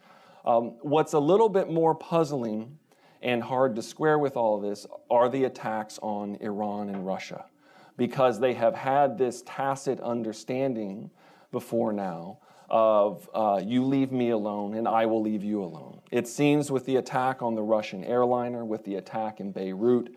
Um, 0.46 0.76
what's 0.82 1.14
a 1.14 1.20
little 1.20 1.50
bit 1.50 1.70
more 1.70 1.96
puzzling 1.96 2.78
and 3.22 3.42
hard 3.42 3.76
to 3.78 3.82
square 3.82 4.20
with 4.20 4.36
all 4.36 4.58
of 4.58 4.62
this 4.62 4.86
are 5.10 5.30
the 5.30 5.46
attacks 5.46 5.98
on 6.02 6.36
Iran 6.42 6.90
and 6.90 7.06
Russia, 7.06 7.46
because 7.96 8.40
they 8.40 8.54
have 8.54 8.76
had 8.76 9.18
this 9.18 9.44
tacit 9.46 10.02
understanding 10.02 11.10
before 11.52 11.94
now 11.94 12.40
of 12.70 13.30
uh, 13.34 13.62
you 13.64 13.86
leave 13.86 14.12
me 14.12 14.32
alone 14.32 14.74
and 14.74 14.88
I 14.88 15.06
will 15.06 15.22
leave 15.22 15.44
you 15.44 15.64
alone. 15.64 16.02
It 16.12 16.28
seems 16.28 16.72
with 16.72 16.86
the 16.86 16.96
attack 16.96 17.42
on 17.42 17.56
the 17.56 17.62
Russian 17.62 18.04
airliner, 18.04 18.66
with 18.66 18.84
the 18.84 18.96
attack 18.96 19.40
in 19.40 19.52
Beirut, 19.52 20.14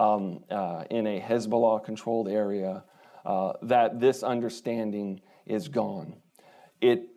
um, 0.00 0.42
uh, 0.50 0.84
in 0.90 1.06
a 1.06 1.20
Hezbollah 1.20 1.84
controlled 1.84 2.26
area, 2.26 2.82
uh, 3.26 3.52
that 3.62 4.00
this 4.00 4.22
understanding 4.22 5.20
is 5.46 5.68
gone. 5.68 6.16
It 6.80 7.08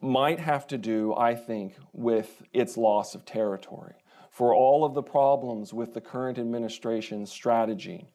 might 0.00 0.40
have 0.40 0.66
to 0.68 0.78
do, 0.78 1.14
I 1.14 1.36
think, 1.36 1.76
with 1.92 2.42
its 2.52 2.76
loss 2.76 3.14
of 3.14 3.24
territory. 3.24 3.94
For 4.30 4.52
all 4.52 4.84
of 4.84 4.94
the 4.94 5.02
problems 5.02 5.72
with 5.72 5.94
the 5.94 6.00
current 6.00 6.38
administration's 6.38 7.30
strategy 7.30 8.08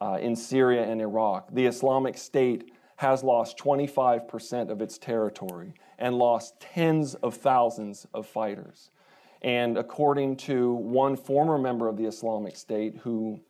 uh, 0.00 0.18
in 0.20 0.34
Syria 0.34 0.82
and 0.84 1.00
Iraq, 1.00 1.54
the 1.54 1.66
Islamic 1.66 2.18
State 2.18 2.72
has 2.96 3.22
lost 3.22 3.56
25% 3.58 4.70
of 4.70 4.82
its 4.82 4.98
territory 4.98 5.74
and 5.98 6.18
lost 6.18 6.60
tens 6.60 7.14
of 7.16 7.34
thousands 7.34 8.06
of 8.12 8.26
fighters. 8.26 8.90
And 9.42 9.78
according 9.78 10.36
to 10.36 10.72
one 10.74 11.16
former 11.16 11.58
member 11.58 11.88
of 11.88 11.96
the 11.96 12.06
Islamic 12.06 12.56
State 12.56 12.96
who 12.98 13.40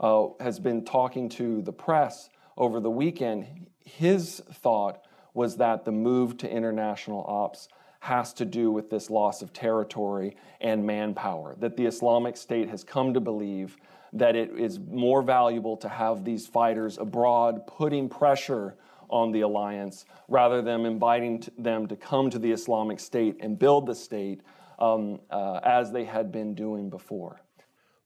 uh, 0.00 0.28
has 0.40 0.58
been 0.58 0.84
talking 0.84 1.28
to 1.30 1.62
the 1.62 1.72
press 1.72 2.28
over 2.56 2.80
the 2.80 2.90
weekend, 2.90 3.68
his 3.84 4.42
thought 4.54 5.02
was 5.34 5.56
that 5.56 5.84
the 5.84 5.92
move 5.92 6.36
to 6.38 6.50
international 6.50 7.24
ops 7.28 7.68
has 8.00 8.32
to 8.32 8.44
do 8.44 8.70
with 8.70 8.90
this 8.90 9.10
loss 9.10 9.42
of 9.42 9.52
territory 9.52 10.36
and 10.60 10.84
manpower, 10.84 11.54
that 11.58 11.76
the 11.76 11.86
Islamic 11.86 12.36
State 12.36 12.68
has 12.68 12.84
come 12.84 13.14
to 13.14 13.20
believe 13.20 13.76
that 14.12 14.36
it 14.36 14.50
is 14.58 14.78
more 14.78 15.22
valuable 15.22 15.76
to 15.76 15.88
have 15.88 16.24
these 16.24 16.46
fighters 16.46 16.98
abroad 16.98 17.66
putting 17.66 18.08
pressure 18.08 18.76
on 19.10 19.32
the 19.32 19.40
alliance 19.40 20.04
rather 20.28 20.62
than 20.62 20.84
inviting 20.86 21.42
them 21.58 21.86
to 21.86 21.96
come 21.96 22.30
to 22.30 22.38
the 22.38 22.50
Islamic 22.50 23.00
State 23.00 23.36
and 23.40 23.58
build 23.58 23.86
the 23.86 23.94
state 23.94 24.42
um, 24.78 25.20
uh, 25.30 25.60
as 25.62 25.92
they 25.92 26.04
had 26.04 26.30
been 26.30 26.54
doing 26.54 26.90
before. 26.90 27.40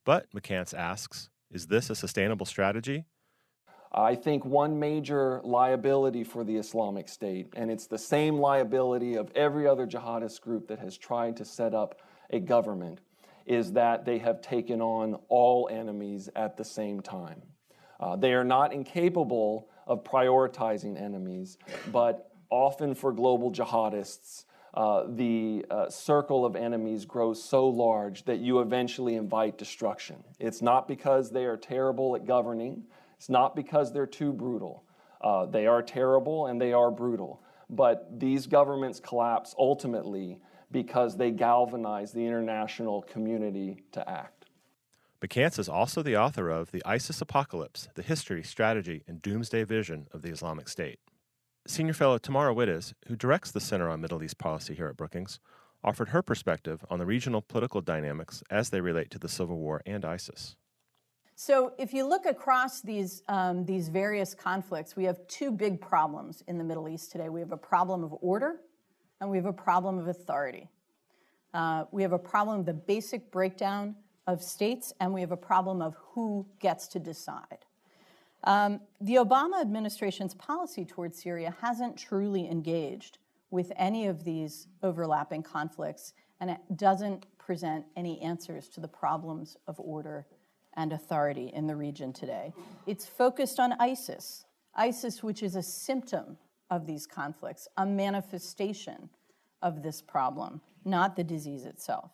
But, 0.04 0.30
McCants 0.32 0.74
asks, 0.74 1.28
is 1.50 1.66
this 1.66 1.90
a 1.90 1.94
sustainable 1.94 2.46
strategy? 2.46 3.04
I 3.94 4.14
think 4.14 4.44
one 4.46 4.78
major 4.78 5.42
liability 5.44 6.24
for 6.24 6.44
the 6.44 6.56
Islamic 6.56 7.08
State, 7.08 7.52
and 7.54 7.70
it's 7.70 7.86
the 7.86 7.98
same 7.98 8.38
liability 8.38 9.16
of 9.16 9.30
every 9.34 9.66
other 9.66 9.86
jihadist 9.86 10.40
group 10.40 10.66
that 10.68 10.78
has 10.78 10.96
tried 10.96 11.36
to 11.36 11.44
set 11.44 11.74
up 11.74 12.00
a 12.30 12.40
government, 12.40 13.00
is 13.44 13.72
that 13.72 14.06
they 14.06 14.18
have 14.18 14.40
taken 14.40 14.80
on 14.80 15.16
all 15.28 15.68
enemies 15.70 16.30
at 16.34 16.56
the 16.56 16.64
same 16.64 17.02
time. 17.02 17.42
Uh, 18.00 18.16
they 18.16 18.32
are 18.32 18.44
not 18.44 18.72
incapable 18.72 19.68
of 19.86 20.02
prioritizing 20.04 21.00
enemies, 21.00 21.58
but 21.90 22.30
often 22.50 22.94
for 22.94 23.12
global 23.12 23.52
jihadists, 23.52 24.44
uh, 24.74 25.04
the 25.06 25.64
uh, 25.70 25.90
circle 25.90 26.46
of 26.46 26.56
enemies 26.56 27.04
grows 27.04 27.42
so 27.42 27.68
large 27.68 28.24
that 28.24 28.38
you 28.38 28.60
eventually 28.60 29.16
invite 29.16 29.58
destruction. 29.58 30.24
It's 30.38 30.62
not 30.62 30.88
because 30.88 31.30
they 31.30 31.44
are 31.44 31.58
terrible 31.58 32.16
at 32.16 32.26
governing, 32.26 32.84
it's 33.16 33.28
not 33.28 33.54
because 33.54 33.92
they're 33.92 34.06
too 34.06 34.32
brutal. 34.32 34.84
Uh, 35.20 35.46
they 35.46 35.66
are 35.66 35.82
terrible 35.82 36.46
and 36.46 36.60
they 36.60 36.72
are 36.72 36.90
brutal. 36.90 37.42
But 37.70 38.18
these 38.18 38.46
governments 38.46 38.98
collapse 38.98 39.54
ultimately 39.58 40.38
because 40.72 41.16
they 41.16 41.30
galvanize 41.30 42.12
the 42.12 42.26
international 42.26 43.02
community 43.02 43.84
to 43.92 44.08
act. 44.08 44.46
McCants 45.20 45.58
is 45.58 45.68
also 45.68 46.02
the 46.02 46.16
author 46.16 46.50
of 46.50 46.72
The 46.72 46.82
ISIS 46.84 47.20
Apocalypse 47.20 47.88
The 47.94 48.02
History, 48.02 48.42
Strategy, 48.42 49.04
and 49.06 49.22
Doomsday 49.22 49.62
Vision 49.62 50.08
of 50.12 50.22
the 50.22 50.30
Islamic 50.30 50.68
State. 50.68 50.98
Senior 51.66 51.94
Fellow 51.94 52.18
Tamara 52.18 52.52
Wittes, 52.52 52.92
who 53.06 53.14
directs 53.14 53.52
the 53.52 53.60
Center 53.60 53.88
on 53.88 54.00
Middle 54.00 54.22
East 54.22 54.36
Policy 54.36 54.74
here 54.74 54.88
at 54.88 54.96
Brookings, 54.96 55.38
offered 55.84 56.08
her 56.08 56.20
perspective 56.20 56.84
on 56.90 56.98
the 56.98 57.06
regional 57.06 57.40
political 57.40 57.80
dynamics 57.80 58.42
as 58.50 58.70
they 58.70 58.80
relate 58.80 59.10
to 59.10 59.18
the 59.18 59.28
Civil 59.28 59.58
War 59.58 59.80
and 59.86 60.04
ISIS. 60.04 60.56
So, 61.36 61.72
if 61.78 61.94
you 61.94 62.04
look 62.04 62.26
across 62.26 62.82
these, 62.82 63.22
um, 63.28 63.64
these 63.64 63.88
various 63.88 64.34
conflicts, 64.34 64.96
we 64.96 65.04
have 65.04 65.26
two 65.28 65.50
big 65.50 65.80
problems 65.80 66.42
in 66.46 66.58
the 66.58 66.64
Middle 66.64 66.88
East 66.88 67.12
today. 67.12 67.28
We 67.28 67.40
have 67.40 67.52
a 67.52 67.56
problem 67.56 68.02
of 68.04 68.12
order, 68.20 68.60
and 69.20 69.30
we 69.30 69.36
have 69.36 69.46
a 69.46 69.52
problem 69.52 69.98
of 69.98 70.08
authority. 70.08 70.68
Uh, 71.54 71.84
we 71.92 72.02
have 72.02 72.12
a 72.12 72.18
problem 72.18 72.60
of 72.60 72.66
the 72.66 72.74
basic 72.74 73.30
breakdown 73.30 73.94
of 74.26 74.42
states, 74.42 74.92
and 75.00 75.14
we 75.14 75.20
have 75.20 75.32
a 75.32 75.36
problem 75.36 75.80
of 75.80 75.94
who 75.98 76.46
gets 76.58 76.88
to 76.88 76.98
decide. 76.98 77.64
Um, 78.44 78.80
the 79.00 79.16
Obama 79.16 79.60
administration's 79.60 80.34
policy 80.34 80.84
towards 80.84 81.22
Syria 81.22 81.54
hasn't 81.60 81.96
truly 81.96 82.50
engaged 82.50 83.18
with 83.50 83.72
any 83.76 84.06
of 84.06 84.24
these 84.24 84.66
overlapping 84.82 85.42
conflicts, 85.42 86.14
and 86.40 86.50
it 86.50 86.58
doesn't 86.76 87.26
present 87.38 87.84
any 87.96 88.20
answers 88.20 88.68
to 88.70 88.80
the 88.80 88.88
problems 88.88 89.56
of 89.66 89.78
order 89.78 90.26
and 90.74 90.92
authority 90.92 91.52
in 91.54 91.66
the 91.66 91.76
region 91.76 92.12
today. 92.12 92.52
It's 92.86 93.06
focused 93.06 93.60
on 93.60 93.74
ISIS, 93.78 94.46
ISIS, 94.74 95.22
which 95.22 95.42
is 95.42 95.54
a 95.54 95.62
symptom 95.62 96.38
of 96.70 96.86
these 96.86 97.06
conflicts, 97.06 97.68
a 97.76 97.84
manifestation 97.84 99.10
of 99.60 99.82
this 99.82 100.00
problem, 100.00 100.60
not 100.84 101.14
the 101.14 101.22
disease 101.22 101.64
itself. 101.64 102.10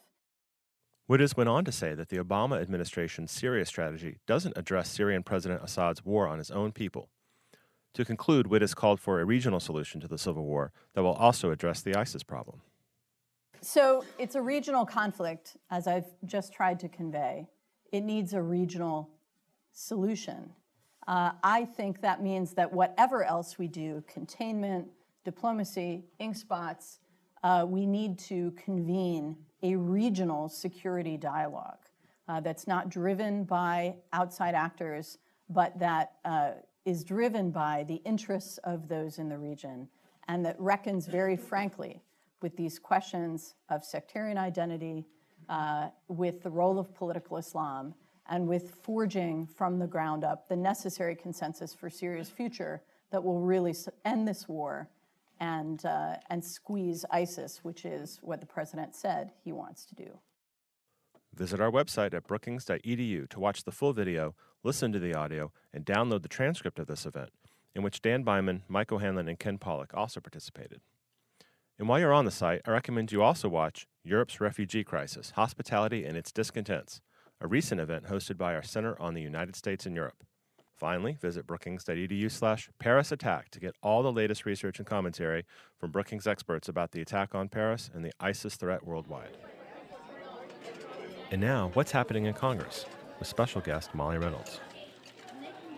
Wittes 1.09 1.37
went 1.37 1.49
on 1.49 1.65
to 1.65 1.73
say 1.73 1.95
that 1.95 2.11
the 2.11 2.19
Obama 2.19 2.61
administration's 2.61 3.33
Syria 3.33 3.65
strategy 3.65 4.19
doesn't 4.27 4.57
address 4.57 4.91
Syrian 4.91 5.23
President 5.23 5.63
Assad's 5.63 6.05
war 6.05 6.29
on 6.29 6.39
his 6.39 6.51
own 6.51 6.73
people. 6.73 7.09
To 7.95 8.05
conclude, 8.05 8.47
Wittes 8.47 8.75
called 8.75 9.01
for 9.01 9.21
a 9.21 9.25
regional 9.25 9.61
solution 9.61 10.01
to 10.03 10.09
the 10.09 10.19
civil 10.19 10.45
war 10.45 10.73
that 10.95 11.03
will 11.03 11.15
also 11.15 11.51
address 11.51 11.81
the 11.81 11.97
ISIS 11.97 12.23
problem. 12.23 12.61
So 13.63 14.05
it's 14.19 14.35
a 14.35 14.43
regional 14.43 14.85
conflict, 14.85 15.57
as 15.71 15.87
I've 15.87 16.07
just 16.27 16.53
tried 16.53 16.79
to 16.81 16.89
convey 16.89 17.49
it 17.93 18.03
needs 18.03 18.35
a 18.35 18.43
regional 18.43 19.11
solution. 19.73 20.51
Uh, 21.07 21.33
I 21.43 21.65
think 21.65 22.03
that 22.03 22.23
means 22.23 22.53
that 22.55 22.73
whatever 22.73 23.25
else 23.25 23.59
we 23.59 23.67
do, 23.67 24.05
containment, 24.07 24.89
diplomacy, 25.25 26.05
ink 26.19 26.37
spots, 26.37 26.99
uh, 27.43 27.65
we 27.67 27.87
need 27.87 28.19
to 28.19 28.51
convene 28.53 29.37
a 29.63 29.75
regional 29.77 30.49
security 30.49 31.17
dialogue 31.17 31.79
uh, 32.29 32.41
that's 32.41 32.67
not 32.67 32.89
driven 32.89 33.45
by 33.45 33.95
outside 34.13 34.55
actors, 34.55 35.19
but 35.49 35.79
that 35.79 36.13
uh, 36.25 36.53
is 36.85 37.05
driven 37.05 37.51
by 37.51 37.85
the 37.89 37.97
interests 38.05 38.59
of 38.65 38.89
those 38.89 39.19
in 39.19 39.29
the 39.29 39.39
region 39.39 39.89
and 40.29 40.45
that 40.45 40.57
reckons 40.61 41.07
very 41.07 41.37
frankly 41.37 42.03
with 42.43 42.57
these 42.57 42.79
questions 42.79 43.55
of 43.71 43.85
sectarian 43.85 44.39
identity, 44.39 45.07
uh, 45.49 45.89
with 46.09 46.43
the 46.43 46.51
role 46.51 46.79
of 46.79 46.95
political 46.95 47.39
Islam 47.39 47.95
and 48.29 48.47
with 48.47 48.75
forging 48.83 49.47
from 49.47 49.79
the 49.79 49.87
ground 49.87 50.23
up 50.23 50.49
the 50.49 50.57
necessary 50.57 51.17
consensus 51.17 51.75
for 51.75 51.89
Syria's 51.89 52.29
future 52.29 52.83
that 53.11 53.23
will 53.23 53.41
really 53.41 53.75
end 54.05 54.29
this 54.29 54.47
war 54.47 54.89
and, 55.41 55.85
uh, 55.85 56.17
and 56.31 56.45
squeeze 56.45 57.05
ISIS, 57.11 57.61
which 57.63 57.85
is 57.85 58.19
what 58.23 58.41
the 58.41 58.47
president 58.47 58.95
said 58.95 59.33
he 59.45 59.53
wants 59.53 59.85
to 59.87 59.95
do. 59.95 60.19
Visit 61.35 61.61
our 61.61 61.71
website 61.71 62.15
at 62.15 62.27
brookings.edu 62.27 63.29
to 63.29 63.41
watch 63.41 63.65
the 63.65 63.73
full 63.73 63.93
video, 63.93 64.35
listen 64.65 64.93
to 64.93 64.99
the 64.99 65.15
audio, 65.15 65.53
and 65.73 65.85
download 65.85 66.23
the 66.23 66.29
transcript 66.29 66.79
of 66.79 66.87
this 66.87 67.07
event, 67.07 67.31
in 67.75 67.83
which 67.83 68.03
Dan 68.03 68.25
Byman, 68.25 68.63
Mike 68.69 68.91
O'Hanlon, 68.91 69.29
and 69.29 69.39
Ken 69.39 69.59
Pollack 69.59 69.95
also 69.95 70.21
participated. 70.21 70.81
And 71.79 71.89
while 71.89 72.01
you're 72.01 72.13
on 72.13 72.25
the 72.25 72.33
site, 72.33 72.63
I 72.67 72.73
recommend 72.73 73.13
you 73.13 73.23
also 73.23 73.49
watch 73.49 73.87
Europe's 74.03 74.41
Refugee 74.41 74.83
Crisis 74.83 75.33
Hospitality 75.37 76.05
and 76.05 76.17
Its 76.17 76.33
Discontents, 76.33 77.01
a 77.41 77.47
recent 77.47 77.81
event 77.81 78.07
hosted 78.07 78.37
by 78.37 78.55
our 78.55 78.65
Center 78.65 79.01
on 79.01 79.15
the 79.15 79.23
United 79.23 79.55
States 79.55 79.87
and 79.87 79.95
Europe. 79.95 80.25
Finally, 80.79 81.17
visit 81.21 81.45
brookings.edu 81.45 82.31
slash 82.31 82.71
Paris 82.79 83.11
Attack 83.11 83.51
to 83.51 83.59
get 83.59 83.75
all 83.83 84.05
the 84.05 84.13
latest 84.13 84.47
research 84.47 84.79
and 84.79 84.87
commentary 84.87 85.45
from 85.77 85.91
Brookings 85.91 86.27
experts 86.27 86.69
about 86.69 86.93
the 86.93 87.01
attack 87.01 87.35
on 87.35 87.49
Paris 87.49 87.91
and 87.93 88.05
the 88.05 88.13
ISIS 88.21 88.55
threat 88.55 88.87
worldwide. 88.87 89.37
And 91.33 91.41
now, 91.41 91.73
what's 91.75 91.91
happening 91.91 92.27
in 92.27 92.35
Congress 92.35 92.87
with 93.19 93.27
special 93.27 93.61
guest 93.61 93.93
Molly 93.93 94.19
Reynolds. 94.19 94.61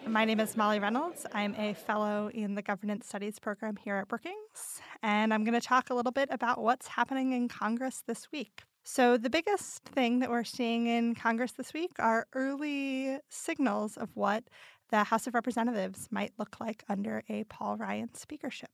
My 0.07 0.26
name 0.26 0.38
is 0.38 0.54
Molly 0.54 0.78
Reynolds. 0.78 1.25
I'm 1.33 1.54
a 1.57 1.73
fellow 1.73 2.30
in 2.35 2.54
the 2.54 2.62
Governance 2.62 3.07
Studies 3.07 3.38
program 3.38 3.76
here 3.76 3.97
at 3.97 4.09
Brookings, 4.09 4.83
and 5.02 5.33
I'm 5.33 5.45
going 5.45 5.59
to 5.59 5.66
talk 5.66 5.88
a 5.88 5.95
little 5.95 6.12
bit 6.12 6.28
about 6.30 6.61
what's 6.61 6.88
happening 6.88 7.33
in 7.33 7.49
Congress 7.49 8.02
this 8.07 8.30
week. 8.33 8.64
So, 8.83 9.16
the 9.16 9.30
biggest 9.30 9.85
thing 9.85 10.21
that 10.21 10.30
we're 10.30 10.45
seeing 10.45 10.87
in 10.87 11.14
Congress 11.14 11.52
this 11.52 11.73
week 11.73 11.92
are 11.99 12.26
early 12.35 13.19
signals 13.28 13.97
of 13.97 14.09
what 14.14 14.45
the 14.90 15.04
House 15.04 15.26
of 15.26 15.35
Representatives 15.35 16.09
might 16.11 16.32
look 16.38 16.61
like 16.61 16.85
under 16.88 17.23
a 17.28 17.44
Paul 17.44 17.76
Ryan 17.76 18.14
speakership. 18.14 18.70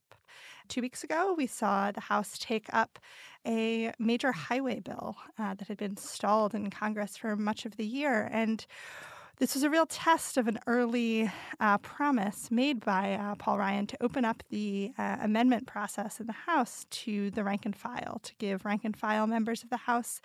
Two 0.67 0.81
weeks 0.81 1.03
ago, 1.03 1.33
we 1.37 1.47
saw 1.47 1.91
the 1.91 2.01
House 2.01 2.37
take 2.37 2.67
up 2.73 2.99
a 3.45 3.93
major 3.97 4.31
highway 4.31 4.79
bill 4.79 5.15
uh, 5.39 5.53
that 5.53 5.67
had 5.67 5.77
been 5.77 5.95
stalled 5.95 6.53
in 6.53 6.69
Congress 6.69 7.15
for 7.15 7.35
much 7.35 7.65
of 7.65 7.77
the 7.77 7.85
year. 7.85 8.29
And 8.31 8.65
this 9.39 9.53
was 9.53 9.63
a 9.63 9.69
real 9.69 9.85
test 9.85 10.37
of 10.37 10.47
an 10.47 10.59
early 10.65 11.31
uh, 11.59 11.77
promise 11.77 12.49
made 12.49 12.79
by 12.83 13.13
uh, 13.13 13.35
Paul 13.35 13.59
Ryan 13.59 13.85
to 13.85 14.03
open 14.03 14.25
up 14.25 14.41
the 14.49 14.91
uh, 14.97 15.17
amendment 15.21 15.67
process 15.67 16.19
in 16.19 16.25
the 16.25 16.33
House 16.33 16.87
to 16.89 17.29
the 17.29 17.43
rank 17.43 17.63
and 17.63 17.75
file, 17.75 18.19
to 18.23 18.33
give 18.39 18.65
rank 18.65 18.81
and 18.83 18.97
file 18.97 19.27
members 19.27 19.61
of 19.63 19.69
the 19.69 19.77
House 19.77 20.21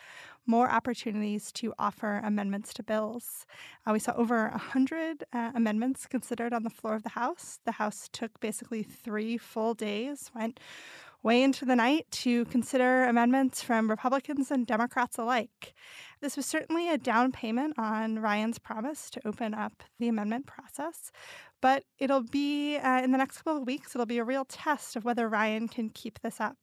more 0.47 0.71
opportunities 0.71 1.53
to 1.53 1.75
offer 1.79 2.23
amendments 2.25 2.73
to 2.75 2.83
bills. 2.83 3.45
Uh, 3.87 3.93
we 3.93 3.99
saw 3.99 4.15
over 4.17 4.49
100 4.49 5.25
uh, 5.33 5.53
amendments 5.55 6.07
considered 6.07 6.55
on 6.55 6.63
the 6.63 6.71
floor 6.71 6.95
of 6.95 7.03
the 7.03 7.11
House. 7.11 7.61
The 7.67 7.73
House 7.73 8.09
took 8.13 8.41
basically 8.41 8.83
three 8.83 9.37
full 9.37 9.75
days, 9.75 10.31
went 10.35 10.59
way 11.23 11.43
into 11.43 11.65
the 11.65 11.77
night 11.77 12.07
to 12.11 12.45
consider 12.47 13.05
amendments 13.05 13.63
from 13.63 13.89
Republicans 13.89 14.51
and 14.51 14.67
Democrats 14.67 15.19
alike. 15.19 15.75
This 16.21 16.37
was 16.37 16.47
certainly 16.47 16.89
a 16.89 16.99
down 16.99 17.33
payment 17.33 17.75
on 17.79 18.19
Ryan's 18.19 18.59
promise 18.59 19.11
to 19.11 19.27
open 19.27 19.55
up 19.55 19.83
the 19.99 20.09
amendment 20.09 20.47
process, 20.47 21.11
but 21.61 21.85
it'll 21.99 22.23
be 22.23 22.77
uh, 22.77 23.03
in 23.03 23.13
the 23.13 23.19
next 23.19 23.39
couple 23.39 23.57
of 23.57 23.67
weeks, 23.67 23.95
it'll 23.95 24.07
be 24.07 24.19
a 24.19 24.25
real 24.25 24.45
test 24.45 24.97
of 24.97 25.05
whether 25.05 25.29
Ryan 25.29 25.69
can 25.69 25.91
keep 25.91 26.21
this 26.21 26.41
up. 26.41 26.57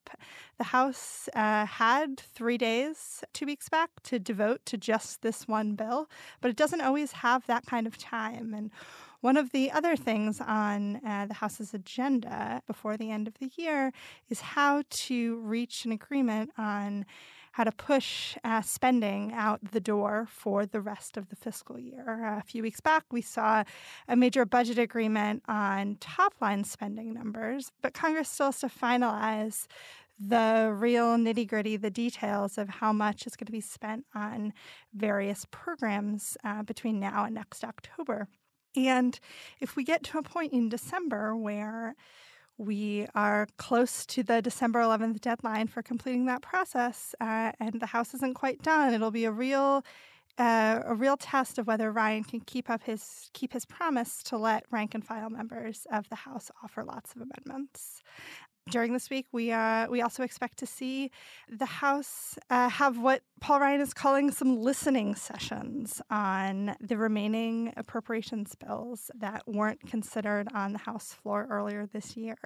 The 0.57 0.65
House 0.65 1.27
uh, 1.35 1.65
had 1.65 2.19
three 2.19 2.57
days 2.57 3.23
two 3.33 3.45
weeks 3.45 3.69
back 3.69 3.89
to 4.03 4.19
devote 4.19 4.65
to 4.65 4.77
just 4.77 5.21
this 5.21 5.47
one 5.47 5.75
bill, 5.75 6.09
but 6.41 6.51
it 6.51 6.57
doesn't 6.57 6.81
always 6.81 7.11
have 7.13 7.45
that 7.47 7.65
kind 7.65 7.87
of 7.87 7.97
time. 7.97 8.53
And 8.53 8.71
one 9.21 9.37
of 9.37 9.51
the 9.51 9.71
other 9.71 9.95
things 9.95 10.39
on 10.39 11.01
uh, 11.05 11.25
the 11.27 11.33
House's 11.33 11.73
agenda 11.73 12.61
before 12.67 12.97
the 12.97 13.11
end 13.11 13.27
of 13.27 13.35
the 13.39 13.51
year 13.57 13.91
is 14.29 14.41
how 14.41 14.83
to 14.89 15.37
reach 15.39 15.85
an 15.85 15.91
agreement 15.91 16.51
on 16.57 17.05
how 17.51 17.63
to 17.63 17.71
push 17.71 18.37
uh, 18.43 18.61
spending 18.61 19.33
out 19.33 19.59
the 19.71 19.79
door 19.79 20.27
for 20.29 20.65
the 20.65 20.79
rest 20.79 21.17
of 21.17 21.29
the 21.29 21.35
fiscal 21.35 21.77
year. 21.77 22.25
Uh, 22.25 22.39
a 22.39 22.43
few 22.43 22.61
weeks 22.61 22.79
back, 22.79 23.03
we 23.11 23.21
saw 23.21 23.63
a 24.07 24.15
major 24.15 24.45
budget 24.45 24.77
agreement 24.77 25.43
on 25.47 25.97
top 25.99 26.33
line 26.39 26.63
spending 26.63 27.13
numbers, 27.13 27.71
but 27.81 27.93
Congress 27.93 28.29
still 28.29 28.47
has 28.47 28.59
to 28.59 28.67
finalize 28.67 29.67
the 30.19 30.73
real 30.73 31.17
nitty 31.17 31.47
gritty, 31.47 31.77
the 31.77 31.89
details 31.89 32.57
of 32.57 32.69
how 32.69 32.91
much 32.91 33.25
is 33.25 33.35
going 33.35 33.45
to 33.45 33.51
be 33.51 33.61
spent 33.61 34.05
on 34.13 34.53
various 34.93 35.45
programs 35.49 36.37
uh, 36.43 36.61
between 36.63 36.99
now 36.99 37.25
and 37.25 37.35
next 37.35 37.63
October. 37.63 38.27
And 38.75 39.19
if 39.59 39.75
we 39.75 39.83
get 39.83 40.03
to 40.05 40.17
a 40.17 40.23
point 40.23 40.53
in 40.53 40.69
December 40.69 41.35
where 41.35 41.95
we 42.57 43.07
are 43.15 43.47
close 43.57 44.05
to 44.05 44.21
the 44.21 44.41
December 44.41 44.81
11th 44.81 45.21
deadline 45.21 45.67
for 45.67 45.81
completing 45.81 46.25
that 46.25 46.41
process, 46.41 47.15
uh, 47.21 47.53
and 47.59 47.79
the 47.79 47.85
House 47.85 48.13
isn't 48.13 48.33
quite 48.33 48.61
done. 48.61 48.93
It'll 48.93 49.11
be 49.11 49.25
a 49.25 49.31
real 49.31 49.83
uh, 50.37 50.81
a 50.85 50.95
real 50.95 51.17
test 51.17 51.57
of 51.57 51.67
whether 51.67 51.91
Ryan 51.91 52.23
can 52.23 52.39
keep 52.39 52.69
up 52.69 52.83
his 52.83 53.29
keep 53.33 53.51
his 53.51 53.65
promise 53.65 54.23
to 54.23 54.37
let 54.37 54.63
rank 54.71 54.95
and 54.95 55.05
file 55.05 55.29
members 55.29 55.85
of 55.91 56.07
the 56.09 56.15
House 56.15 56.49
offer 56.63 56.83
lots 56.83 57.13
of 57.13 57.21
amendments 57.21 58.01
during 58.69 58.93
this 58.93 59.09
week, 59.09 59.27
we 59.31 59.51
uh, 59.51 59.87
we 59.89 60.01
also 60.01 60.23
expect 60.23 60.57
to 60.59 60.65
see 60.65 61.11
the 61.49 61.65
House 61.65 62.37
uh, 62.49 62.69
have 62.69 62.97
what 62.97 63.21
Paul 63.39 63.59
Ryan 63.59 63.81
is 63.81 63.93
calling 63.93 64.31
some 64.31 64.61
listening 64.61 65.15
sessions 65.15 66.01
on 66.09 66.75
the 66.81 66.97
remaining 66.97 67.73
appropriations 67.77 68.55
bills 68.55 69.09
that 69.15 69.43
weren't 69.47 69.81
considered 69.87 70.47
on 70.53 70.73
the 70.73 70.79
House 70.79 71.13
floor 71.13 71.47
earlier 71.49 71.87
this 71.91 72.17
year. 72.17 72.37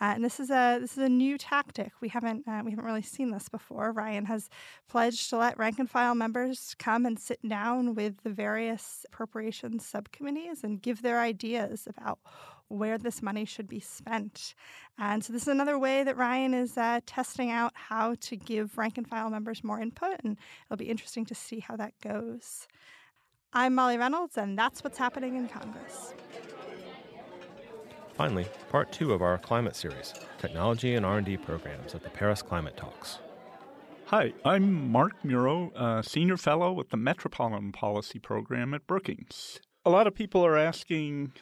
Uh, 0.00 0.12
and 0.14 0.24
this 0.24 0.40
is 0.40 0.50
a 0.50 0.78
this 0.80 0.92
is 0.92 1.04
a 1.04 1.08
new 1.08 1.38
tactic. 1.38 1.92
We 2.00 2.08
haven't 2.08 2.46
uh, 2.46 2.62
we 2.64 2.70
haven't 2.70 2.84
really 2.84 3.02
seen 3.02 3.30
this 3.30 3.48
before. 3.48 3.92
Ryan 3.92 4.26
has 4.26 4.48
pledged 4.88 5.30
to 5.30 5.38
let 5.38 5.58
rank 5.58 5.78
and 5.78 5.90
file 5.90 6.14
members 6.14 6.74
come 6.78 7.06
and 7.06 7.18
sit 7.18 7.40
down 7.46 7.94
with 7.94 8.22
the 8.22 8.30
various 8.30 9.04
appropriations 9.08 9.86
subcommittees 9.86 10.62
and 10.62 10.82
give 10.82 11.02
their 11.02 11.20
ideas 11.20 11.86
about 11.86 12.18
where 12.68 12.98
this 12.98 13.22
money 13.22 13.44
should 13.44 13.68
be 13.68 13.80
spent. 13.80 14.54
And 14.98 15.24
so, 15.24 15.32
this 15.32 15.42
is 15.42 15.48
another 15.48 15.78
way 15.78 16.04
that 16.04 16.16
Ryan 16.16 16.54
is 16.54 16.76
uh, 16.76 17.00
testing 17.06 17.50
out 17.50 17.72
how 17.74 18.14
to 18.20 18.36
give 18.36 18.76
rank 18.78 18.98
and 18.98 19.06
file 19.06 19.30
members 19.30 19.62
more 19.62 19.80
input, 19.80 20.16
and 20.24 20.36
it'll 20.66 20.76
be 20.76 20.90
interesting 20.90 21.24
to 21.26 21.34
see 21.34 21.60
how 21.60 21.76
that 21.76 21.92
goes. 22.02 22.66
I'm 23.52 23.74
Molly 23.74 23.98
Reynolds, 23.98 24.36
and 24.36 24.58
that's 24.58 24.82
what's 24.84 24.98
happening 24.98 25.36
in 25.36 25.48
Congress. 25.48 26.14
Finally, 28.14 28.46
part 28.70 28.90
two 28.92 29.12
of 29.12 29.20
our 29.20 29.36
climate 29.36 29.76
series, 29.76 30.14
technology 30.38 30.94
and 30.94 31.04
R&D 31.04 31.36
programs 31.38 31.94
at 31.94 32.02
the 32.02 32.08
Paris 32.08 32.40
Climate 32.40 32.76
Talks. 32.76 33.18
Hi, 34.06 34.32
I'm 34.44 34.90
Mark 34.90 35.12
Muro, 35.22 36.00
senior 36.02 36.36
fellow 36.36 36.72
with 36.72 36.90
the 36.90 36.96
Metropolitan 36.96 37.72
Policy 37.72 38.18
Program 38.18 38.72
at 38.72 38.86
Brookings. 38.86 39.60
A 39.84 39.90
lot 39.90 40.06
of 40.06 40.14
people 40.14 40.46
are 40.46 40.56
asking 40.56 41.32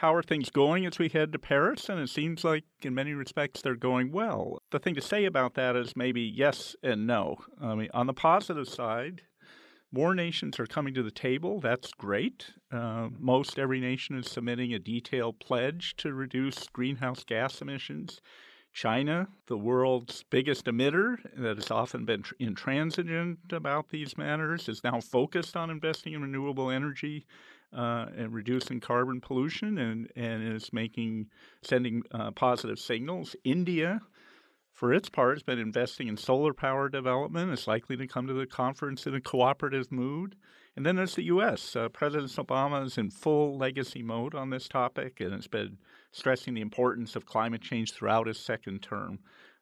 how 0.00 0.14
are 0.14 0.22
things 0.22 0.48
going 0.48 0.86
as 0.86 0.98
we 0.98 1.10
head 1.10 1.30
to 1.30 1.38
Paris? 1.38 1.90
And 1.90 2.00
it 2.00 2.08
seems 2.08 2.42
like, 2.42 2.64
in 2.80 2.94
many 2.94 3.12
respects, 3.12 3.60
they're 3.60 3.74
going 3.74 4.10
well. 4.10 4.62
The 4.70 4.78
thing 4.78 4.94
to 4.94 5.02
say 5.02 5.26
about 5.26 5.52
that 5.54 5.76
is 5.76 5.94
maybe 5.94 6.22
yes 6.22 6.74
and 6.82 7.06
no. 7.06 7.36
I 7.60 7.74
mean, 7.74 7.90
on 7.92 8.06
the 8.06 8.14
positive 8.14 8.66
side, 8.66 9.20
more 9.92 10.14
nations 10.14 10.58
are 10.58 10.66
coming 10.66 10.94
to 10.94 11.02
the 11.02 11.10
table. 11.10 11.60
That's 11.60 11.92
great. 11.92 12.46
Uh, 12.72 13.10
most 13.18 13.58
every 13.58 13.78
nation 13.78 14.16
is 14.16 14.30
submitting 14.30 14.72
a 14.72 14.78
detailed 14.78 15.38
pledge 15.38 15.94
to 15.98 16.14
reduce 16.14 16.66
greenhouse 16.68 17.22
gas 17.22 17.60
emissions. 17.60 18.22
China, 18.72 19.28
the 19.48 19.58
world's 19.58 20.24
biggest 20.30 20.64
emitter 20.64 21.18
that 21.36 21.58
has 21.58 21.70
often 21.70 22.06
been 22.06 22.24
intransigent 22.38 23.52
about 23.52 23.90
these 23.90 24.16
matters, 24.16 24.66
is 24.66 24.82
now 24.82 24.98
focused 24.98 25.58
on 25.58 25.68
investing 25.68 26.14
in 26.14 26.22
renewable 26.22 26.70
energy 26.70 27.26
uh, 27.72 28.06
and 28.16 28.32
reducing 28.32 28.80
carbon 28.80 29.20
pollution 29.20 29.78
and, 29.78 30.10
and 30.16 30.42
is 30.52 30.72
making 30.72 31.26
sending 31.62 32.02
uh, 32.12 32.30
positive 32.32 32.78
signals. 32.78 33.36
India, 33.44 34.00
for 34.72 34.92
its 34.92 35.08
part, 35.08 35.36
has 35.36 35.42
been 35.42 35.58
investing 35.58 36.08
in 36.08 36.16
solar 36.16 36.52
power 36.52 36.88
development. 36.88 37.52
It's 37.52 37.66
likely 37.66 37.96
to 37.96 38.06
come 38.06 38.26
to 38.26 38.34
the 38.34 38.46
conference 38.46 39.06
in 39.06 39.14
a 39.14 39.20
cooperative 39.20 39.92
mood. 39.92 40.36
And 40.76 40.86
then 40.86 40.96
there's 40.96 41.16
the 41.16 41.24
U.S. 41.24 41.76
Uh, 41.76 41.88
President 41.88 42.30
Obama 42.32 42.86
is 42.86 42.96
in 42.96 43.10
full 43.10 43.58
legacy 43.58 44.02
mode 44.02 44.34
on 44.34 44.50
this 44.50 44.68
topic 44.68 45.20
and 45.20 45.32
has 45.32 45.48
been 45.48 45.78
stressing 46.12 46.54
the 46.54 46.60
importance 46.60 47.16
of 47.16 47.26
climate 47.26 47.60
change 47.60 47.92
throughout 47.92 48.26
his 48.26 48.38
second 48.38 48.80
term. 48.80 49.18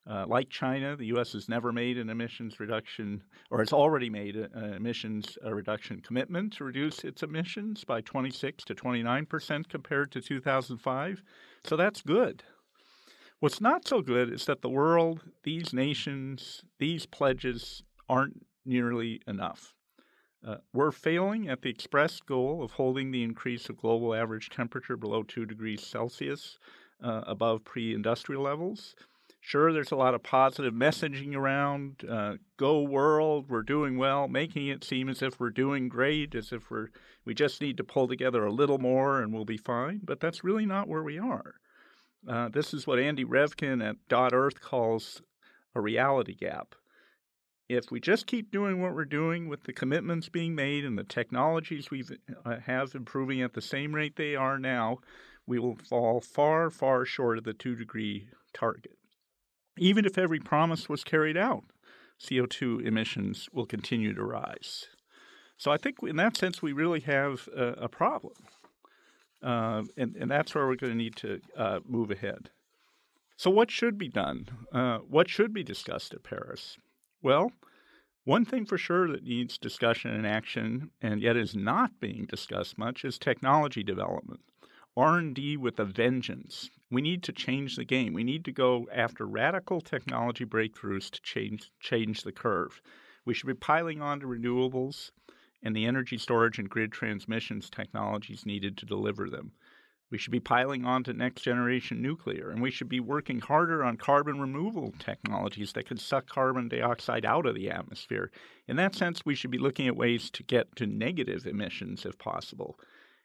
Uh, 0.08 0.24
like 0.26 0.48
China, 0.48 0.96
the 0.96 1.06
U.S. 1.06 1.32
has 1.34 1.50
never 1.50 1.70
made 1.70 1.98
an 1.98 2.08
emissions 2.08 2.58
reduction, 2.58 3.22
or 3.50 3.58
has 3.58 3.74
already 3.74 4.08
made 4.08 4.36
an 4.36 4.72
emissions 4.72 5.36
reduction 5.44 6.00
commitment 6.00 6.54
to 6.54 6.64
reduce 6.64 7.04
its 7.04 7.22
emissions 7.22 7.84
by 7.84 8.00
26 8.00 8.64
to 8.64 8.74
29 8.74 9.26
percent 9.26 9.68
compared 9.68 10.10
to 10.12 10.22
2005. 10.22 11.22
So 11.64 11.76
that's 11.76 12.00
good. 12.00 12.42
What's 13.40 13.60
not 13.60 13.86
so 13.86 14.00
good 14.00 14.32
is 14.32 14.46
that 14.46 14.62
the 14.62 14.70
world, 14.70 15.20
these 15.44 15.72
nations, 15.72 16.62
these 16.78 17.06
pledges 17.06 17.82
aren't 18.08 18.44
nearly 18.64 19.20
enough. 19.28 19.74
Uh, 20.44 20.56
we're 20.72 20.90
failing 20.90 21.48
at 21.48 21.62
the 21.62 21.68
expressed 21.68 22.24
goal 22.26 22.62
of 22.62 22.72
holding 22.72 23.10
the 23.10 23.22
increase 23.22 23.68
of 23.68 23.76
global 23.76 24.14
average 24.14 24.50
temperature 24.50 24.96
below 24.96 25.22
2 25.22 25.46
degrees 25.46 25.86
Celsius 25.86 26.58
uh, 27.02 27.22
above 27.26 27.64
pre 27.64 27.94
industrial 27.94 28.42
levels. 28.42 28.94
Sure, 29.48 29.72
there's 29.72 29.92
a 29.92 29.96
lot 29.96 30.14
of 30.14 30.22
positive 30.22 30.74
messaging 30.74 31.34
around. 31.34 32.04
Uh, 32.06 32.34
go 32.58 32.82
world, 32.82 33.46
we're 33.48 33.62
doing 33.62 33.96
well, 33.96 34.28
making 34.28 34.68
it 34.68 34.84
seem 34.84 35.08
as 35.08 35.22
if 35.22 35.40
we're 35.40 35.48
doing 35.48 35.88
great, 35.88 36.34
as 36.34 36.52
if 36.52 36.70
we're 36.70 36.88
we 37.24 37.32
just 37.32 37.62
need 37.62 37.78
to 37.78 37.82
pull 37.82 38.06
together 38.06 38.44
a 38.44 38.52
little 38.52 38.76
more 38.76 39.22
and 39.22 39.32
we'll 39.32 39.46
be 39.46 39.56
fine. 39.56 40.02
But 40.04 40.20
that's 40.20 40.44
really 40.44 40.66
not 40.66 40.86
where 40.86 41.02
we 41.02 41.18
are. 41.18 41.54
Uh, 42.28 42.50
this 42.50 42.74
is 42.74 42.86
what 42.86 42.98
Andy 42.98 43.24
Revkin 43.24 43.82
at 43.82 43.96
Dot 44.06 44.34
Earth 44.34 44.60
calls 44.60 45.22
a 45.74 45.80
reality 45.80 46.34
gap. 46.34 46.74
If 47.70 47.90
we 47.90 48.00
just 48.00 48.26
keep 48.26 48.52
doing 48.52 48.82
what 48.82 48.94
we're 48.94 49.06
doing 49.06 49.48
with 49.48 49.62
the 49.62 49.72
commitments 49.72 50.28
being 50.28 50.54
made 50.54 50.84
and 50.84 50.98
the 50.98 51.04
technologies 51.04 51.90
we 51.90 52.04
uh, 52.44 52.56
have 52.66 52.94
improving 52.94 53.40
at 53.40 53.54
the 53.54 53.62
same 53.62 53.94
rate 53.94 54.16
they 54.16 54.36
are 54.36 54.58
now, 54.58 54.98
we 55.46 55.58
will 55.58 55.78
fall 55.88 56.20
far, 56.20 56.68
far 56.68 57.06
short 57.06 57.38
of 57.38 57.44
the 57.44 57.54
two 57.54 57.74
degree 57.74 58.28
target. 58.52 58.98
Even 59.78 60.04
if 60.04 60.18
every 60.18 60.40
promise 60.40 60.88
was 60.88 61.04
carried 61.04 61.36
out, 61.36 61.64
CO2 62.20 62.84
emissions 62.84 63.48
will 63.52 63.66
continue 63.66 64.14
to 64.14 64.24
rise. 64.24 64.86
So 65.56 65.70
I 65.70 65.76
think 65.76 65.96
in 66.02 66.16
that 66.16 66.36
sense, 66.36 66.62
we 66.62 66.72
really 66.72 67.00
have 67.00 67.48
a, 67.54 67.66
a 67.84 67.88
problem. 67.88 68.34
Uh, 69.42 69.82
and, 69.96 70.16
and 70.16 70.30
that's 70.30 70.54
where 70.54 70.66
we're 70.66 70.76
going 70.76 70.92
to 70.92 70.98
need 70.98 71.16
to 71.16 71.40
uh, 71.56 71.80
move 71.86 72.10
ahead. 72.10 72.50
So, 73.36 73.50
what 73.50 73.70
should 73.70 73.96
be 73.98 74.08
done? 74.08 74.48
Uh, 74.72 74.98
what 74.98 75.28
should 75.28 75.52
be 75.52 75.62
discussed 75.62 76.12
at 76.12 76.24
Paris? 76.24 76.76
Well, 77.22 77.52
one 78.24 78.44
thing 78.44 78.66
for 78.66 78.76
sure 78.76 79.08
that 79.08 79.22
needs 79.22 79.58
discussion 79.58 80.10
and 80.12 80.26
action, 80.26 80.90
and 81.00 81.22
yet 81.22 81.36
is 81.36 81.54
not 81.54 82.00
being 82.00 82.26
discussed 82.26 82.76
much, 82.76 83.04
is 83.04 83.16
technology 83.16 83.84
development. 83.84 84.40
R&D 84.98 85.56
with 85.56 85.78
a 85.78 85.84
vengeance. 85.84 86.70
We 86.90 87.02
need 87.02 87.22
to 87.22 87.32
change 87.32 87.76
the 87.76 87.84
game. 87.84 88.14
We 88.14 88.24
need 88.24 88.44
to 88.46 88.50
go 88.50 88.88
after 88.92 89.24
radical 89.28 89.80
technology 89.80 90.44
breakthroughs 90.44 91.08
to 91.12 91.22
change 91.22 91.70
change 91.78 92.24
the 92.24 92.32
curve. 92.32 92.82
We 93.24 93.32
should 93.32 93.46
be 93.46 93.54
piling 93.54 94.02
on 94.02 94.18
to 94.18 94.26
renewables 94.26 95.12
and 95.62 95.76
the 95.76 95.86
energy 95.86 96.18
storage 96.18 96.58
and 96.58 96.68
grid 96.68 96.90
transmissions 96.90 97.70
technologies 97.70 98.44
needed 98.44 98.76
to 98.78 98.86
deliver 98.86 99.30
them. 99.30 99.52
We 100.10 100.18
should 100.18 100.32
be 100.32 100.40
piling 100.40 100.84
on 100.84 101.04
to 101.04 101.12
next 101.12 101.42
generation 101.42 102.02
nuclear, 102.02 102.50
and 102.50 102.60
we 102.60 102.72
should 102.72 102.88
be 102.88 102.98
working 102.98 103.38
harder 103.38 103.84
on 103.84 103.98
carbon 103.98 104.40
removal 104.40 104.92
technologies 104.98 105.74
that 105.74 105.86
can 105.86 105.98
suck 105.98 106.26
carbon 106.26 106.68
dioxide 106.68 107.24
out 107.24 107.46
of 107.46 107.54
the 107.54 107.70
atmosphere. 107.70 108.32
In 108.66 108.74
that 108.74 108.96
sense, 108.96 109.24
we 109.24 109.36
should 109.36 109.52
be 109.52 109.58
looking 109.58 109.86
at 109.86 109.96
ways 109.96 110.28
to 110.32 110.42
get 110.42 110.74
to 110.74 110.88
negative 110.88 111.46
emissions 111.46 112.04
if 112.04 112.18
possible. 112.18 112.80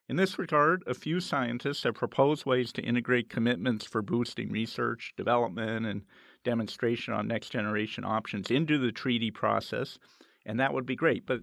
In 0.09 0.17
this 0.17 0.37
regard, 0.37 0.83
a 0.85 0.93
few 0.93 1.21
scientists 1.21 1.83
have 1.83 1.95
proposed 1.95 2.45
ways 2.45 2.73
to 2.73 2.81
integrate 2.81 3.29
commitments 3.29 3.85
for 3.85 4.01
boosting 4.01 4.51
research, 4.51 5.13
development, 5.15 5.85
and 5.85 6.03
demonstration 6.43 7.13
on 7.13 7.27
next 7.27 7.49
generation 7.49 8.03
options 8.03 8.51
into 8.51 8.77
the 8.77 8.91
treaty 8.91 9.31
process, 9.31 9.97
and 10.45 10.59
that 10.59 10.73
would 10.73 10.85
be 10.85 10.95
great. 10.95 11.25
But 11.25 11.41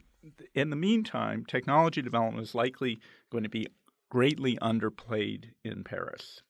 in 0.54 0.68
the 0.68 0.76
meantime, 0.76 1.46
technology 1.46 2.02
development 2.02 2.46
is 2.46 2.54
likely 2.54 3.00
going 3.30 3.44
to 3.44 3.50
be 3.50 3.66
greatly 4.10 4.58
underplayed 4.58 5.52
in 5.64 5.82
Paris. 5.82 6.42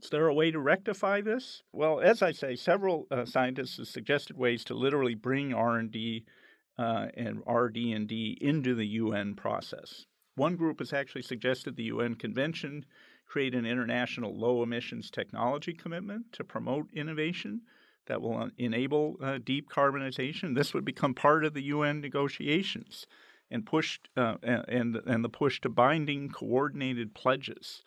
Is 0.00 0.10
there 0.10 0.28
a 0.28 0.34
way 0.34 0.52
to 0.52 0.60
rectify 0.60 1.20
this? 1.20 1.62
Well, 1.72 2.00
as 2.00 2.22
I 2.22 2.30
say, 2.30 2.54
several 2.54 3.06
uh, 3.10 3.24
scientists 3.24 3.78
have 3.78 3.88
suggested 3.88 4.36
ways 4.36 4.62
to 4.64 4.74
literally 4.74 5.14
bring 5.16 5.52
R&D 5.52 6.24
uh, 6.78 7.08
and 7.14 7.42
RD&D 7.46 8.38
into 8.40 8.74
the 8.74 8.86
UN 8.86 9.34
process. 9.34 10.06
One 10.40 10.56
group 10.56 10.78
has 10.78 10.94
actually 10.94 11.20
suggested 11.20 11.76
the 11.76 11.92
UN 11.92 12.14
Convention 12.14 12.86
create 13.26 13.54
an 13.54 13.66
international 13.66 14.34
low 14.34 14.62
emissions 14.62 15.10
technology 15.10 15.74
commitment 15.74 16.32
to 16.32 16.44
promote 16.44 16.88
innovation 16.94 17.60
that 18.06 18.22
will 18.22 18.48
enable 18.56 19.18
uh, 19.22 19.36
deep 19.44 19.68
carbonization. 19.68 20.54
This 20.54 20.72
would 20.72 20.86
become 20.86 21.12
part 21.12 21.44
of 21.44 21.52
the 21.52 21.64
UN 21.64 22.00
negotiations 22.00 23.06
and 23.50 23.66
pushed 23.66 24.08
uh, 24.16 24.36
and 24.42 24.96
and 24.96 25.22
the 25.22 25.28
push 25.28 25.60
to 25.60 25.68
binding 25.68 26.30
coordinated 26.30 27.12
pledges. 27.12 27.82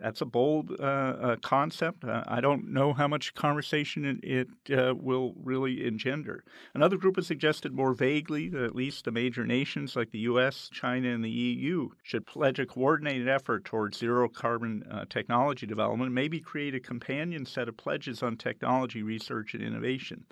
That's 0.00 0.20
a 0.20 0.26
bold 0.26 0.72
uh, 0.80 0.82
uh, 0.82 1.36
concept. 1.36 2.04
Uh, 2.04 2.24
I 2.26 2.40
don't 2.40 2.72
know 2.72 2.92
how 2.92 3.06
much 3.06 3.34
conversation 3.34 4.04
it, 4.22 4.48
it 4.68 4.78
uh, 4.78 4.94
will 4.94 5.34
really 5.40 5.86
engender. 5.86 6.44
Another 6.74 6.96
group 6.96 7.16
has 7.16 7.28
suggested 7.28 7.72
more 7.72 7.94
vaguely 7.94 8.48
that 8.48 8.64
at 8.64 8.74
least 8.74 9.04
the 9.04 9.12
major 9.12 9.46
nations 9.46 9.94
like 9.94 10.10
the 10.10 10.18
U.S., 10.20 10.68
China, 10.72 11.08
and 11.08 11.24
the 11.24 11.30
EU 11.30 11.90
should 12.02 12.26
pledge 12.26 12.58
a 12.58 12.66
coordinated 12.66 13.28
effort 13.28 13.64
towards 13.64 13.98
zero 13.98 14.28
carbon 14.28 14.82
uh, 14.90 15.04
technology 15.08 15.66
development, 15.66 16.12
maybe 16.12 16.40
create 16.40 16.74
a 16.74 16.80
companion 16.80 17.46
set 17.46 17.68
of 17.68 17.76
pledges 17.76 18.22
on 18.22 18.36
technology 18.36 19.02
research 19.02 19.54
and 19.54 19.62
innovation. 19.62 20.24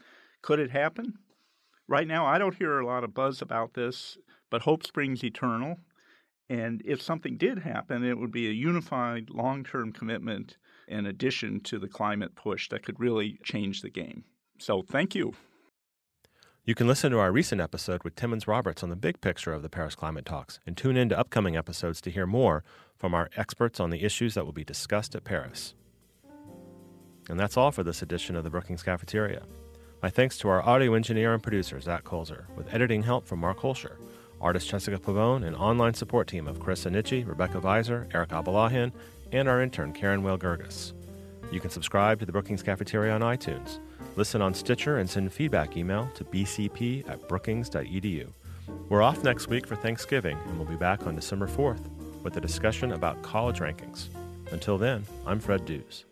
Could 0.43 0.59
it 0.59 0.73
happen? 0.73 1.15
Right 1.87 2.09
now, 2.09 2.27
I 2.27 2.39
don't 2.39 2.57
hear 2.57 2.81
a 2.81 2.87
lot 2.87 3.05
of 3.05 3.15
buzz 3.15 3.41
about 3.41 3.75
this. 3.75 4.19
But 4.53 4.63
hope 4.63 4.87
springs 4.87 5.25
eternal. 5.25 5.79
And 6.49 6.83
if 6.85 7.01
something 7.01 7.37
did 7.37 7.61
happen, 7.61 8.05
it 8.05 8.19
would 8.19 8.33
be 8.33 8.49
a 8.49 8.53
unified 8.53 9.31
long 9.31 9.65
term 9.65 9.93
commitment 9.93 10.57
in 10.89 11.07
addition 11.07 11.61
to 11.61 11.79
the 11.79 11.89
climate 11.89 12.35
push 12.35 12.69
that 12.69 12.85
could 12.85 13.01
really 13.01 13.39
change 13.43 13.81
the 13.81 13.91
game. 13.91 14.25
So 14.59 14.83
thank 14.83 15.15
you. 15.15 15.35
You 16.65 16.77
can 16.77 16.87
listen 16.87 17.11
to 17.11 17.19
our 17.19 17.33
recent 17.33 17.61
episode 17.61 18.05
with 18.05 18.15
Timmons 18.15 18.47
Roberts 18.47 18.85
on 18.85 18.89
the 18.89 18.97
big 18.97 19.21
picture 19.21 19.53
of 19.53 19.63
the 19.63 19.69
Paris 19.69 19.97
climate 19.97 20.25
talks 20.25 20.61
and 20.65 20.77
tune 20.77 20.97
in 20.97 21.09
to 21.09 21.19
upcoming 21.19 21.57
episodes 21.57 22.01
to 22.03 22.11
hear 22.11 22.27
more 22.27 22.63
from 22.97 23.15
our 23.15 23.29
experts 23.37 23.81
on 23.81 23.91
the 23.91 24.05
issues 24.05 24.35
that 24.35 24.45
will 24.45 24.53
be 24.53 24.63
discussed 24.63 25.17
at 25.17 25.25
Paris. 25.25 25.75
And 27.29 27.39
that's 27.39 27.57
all 27.57 27.73
for 27.73 27.83
this 27.83 28.03
edition 28.03 28.37
of 28.37 28.45
the 28.45 28.51
Brookings 28.51 28.83
Cafeteria. 28.85 29.43
My 30.03 30.11
thanks 30.11 30.39
to 30.39 30.49
our 30.49 30.63
audio 30.63 30.95
engineer 30.95 31.33
and 31.33 31.43
producer, 31.43 31.81
Zach 31.81 32.05
Colzer, 32.05 32.47
with 32.57 32.73
editing 32.73 33.03
help 33.03 33.27
from 33.27 33.41
Mark 33.41 33.59
Holscher 33.59 33.97
artist 34.43 34.69
Jessica 34.69 34.99
Pavone, 34.99 35.47
and 35.47 35.57
online 35.57 35.95
support 35.95 36.29
team 36.29 36.47
of 36.47 36.61
Chris 36.61 36.85
Anici, 36.85 37.27
Rebecca 37.27 37.61
Viser, 37.61 38.13
Eric 38.15 38.31
Abalahin, 38.31 38.93
and 39.33 39.49
our 39.49 39.63
intern 39.63 39.93
Karen 39.93 40.23
Whale 40.23 40.39
Gerges. 40.39 40.93
You 41.51 41.61
can 41.61 41.71
subscribe 41.71 42.19
to 42.21 42.27
the 42.27 42.33
Brookings 42.33 42.63
Cafeteria 42.63 43.15
on 43.15 43.21
iTunes, 43.21 43.79
listen 44.17 44.43
on 44.43 44.55
Stitcher, 44.55 44.99
and 44.99 45.09
send 45.09 45.33
feedback 45.33 45.77
email 45.77 46.11
to 46.15 46.25
bcp 46.25 47.09
at 47.09 47.29
brookings.edu. 47.29 48.29
We're 48.89 49.03
off 49.03 49.25
next 49.25 49.49
week 49.49 49.67
for 49.67 49.77
Thanksgiving, 49.77 50.39
and 50.47 50.59
we'll 50.59 50.69
be 50.69 50.77
back 50.77 51.07
on 51.07 51.15
December 51.15 51.47
4th 51.47 51.89
with 52.23 52.37
a 52.37 52.41
discussion 52.41 52.93
about 52.93 53.23
college 53.23 53.59
rankings. 53.59 54.09
Until 54.51 54.79
then, 54.79 55.05
I'm 55.27 55.41
Fred 55.41 55.65
Dews. 55.65 56.05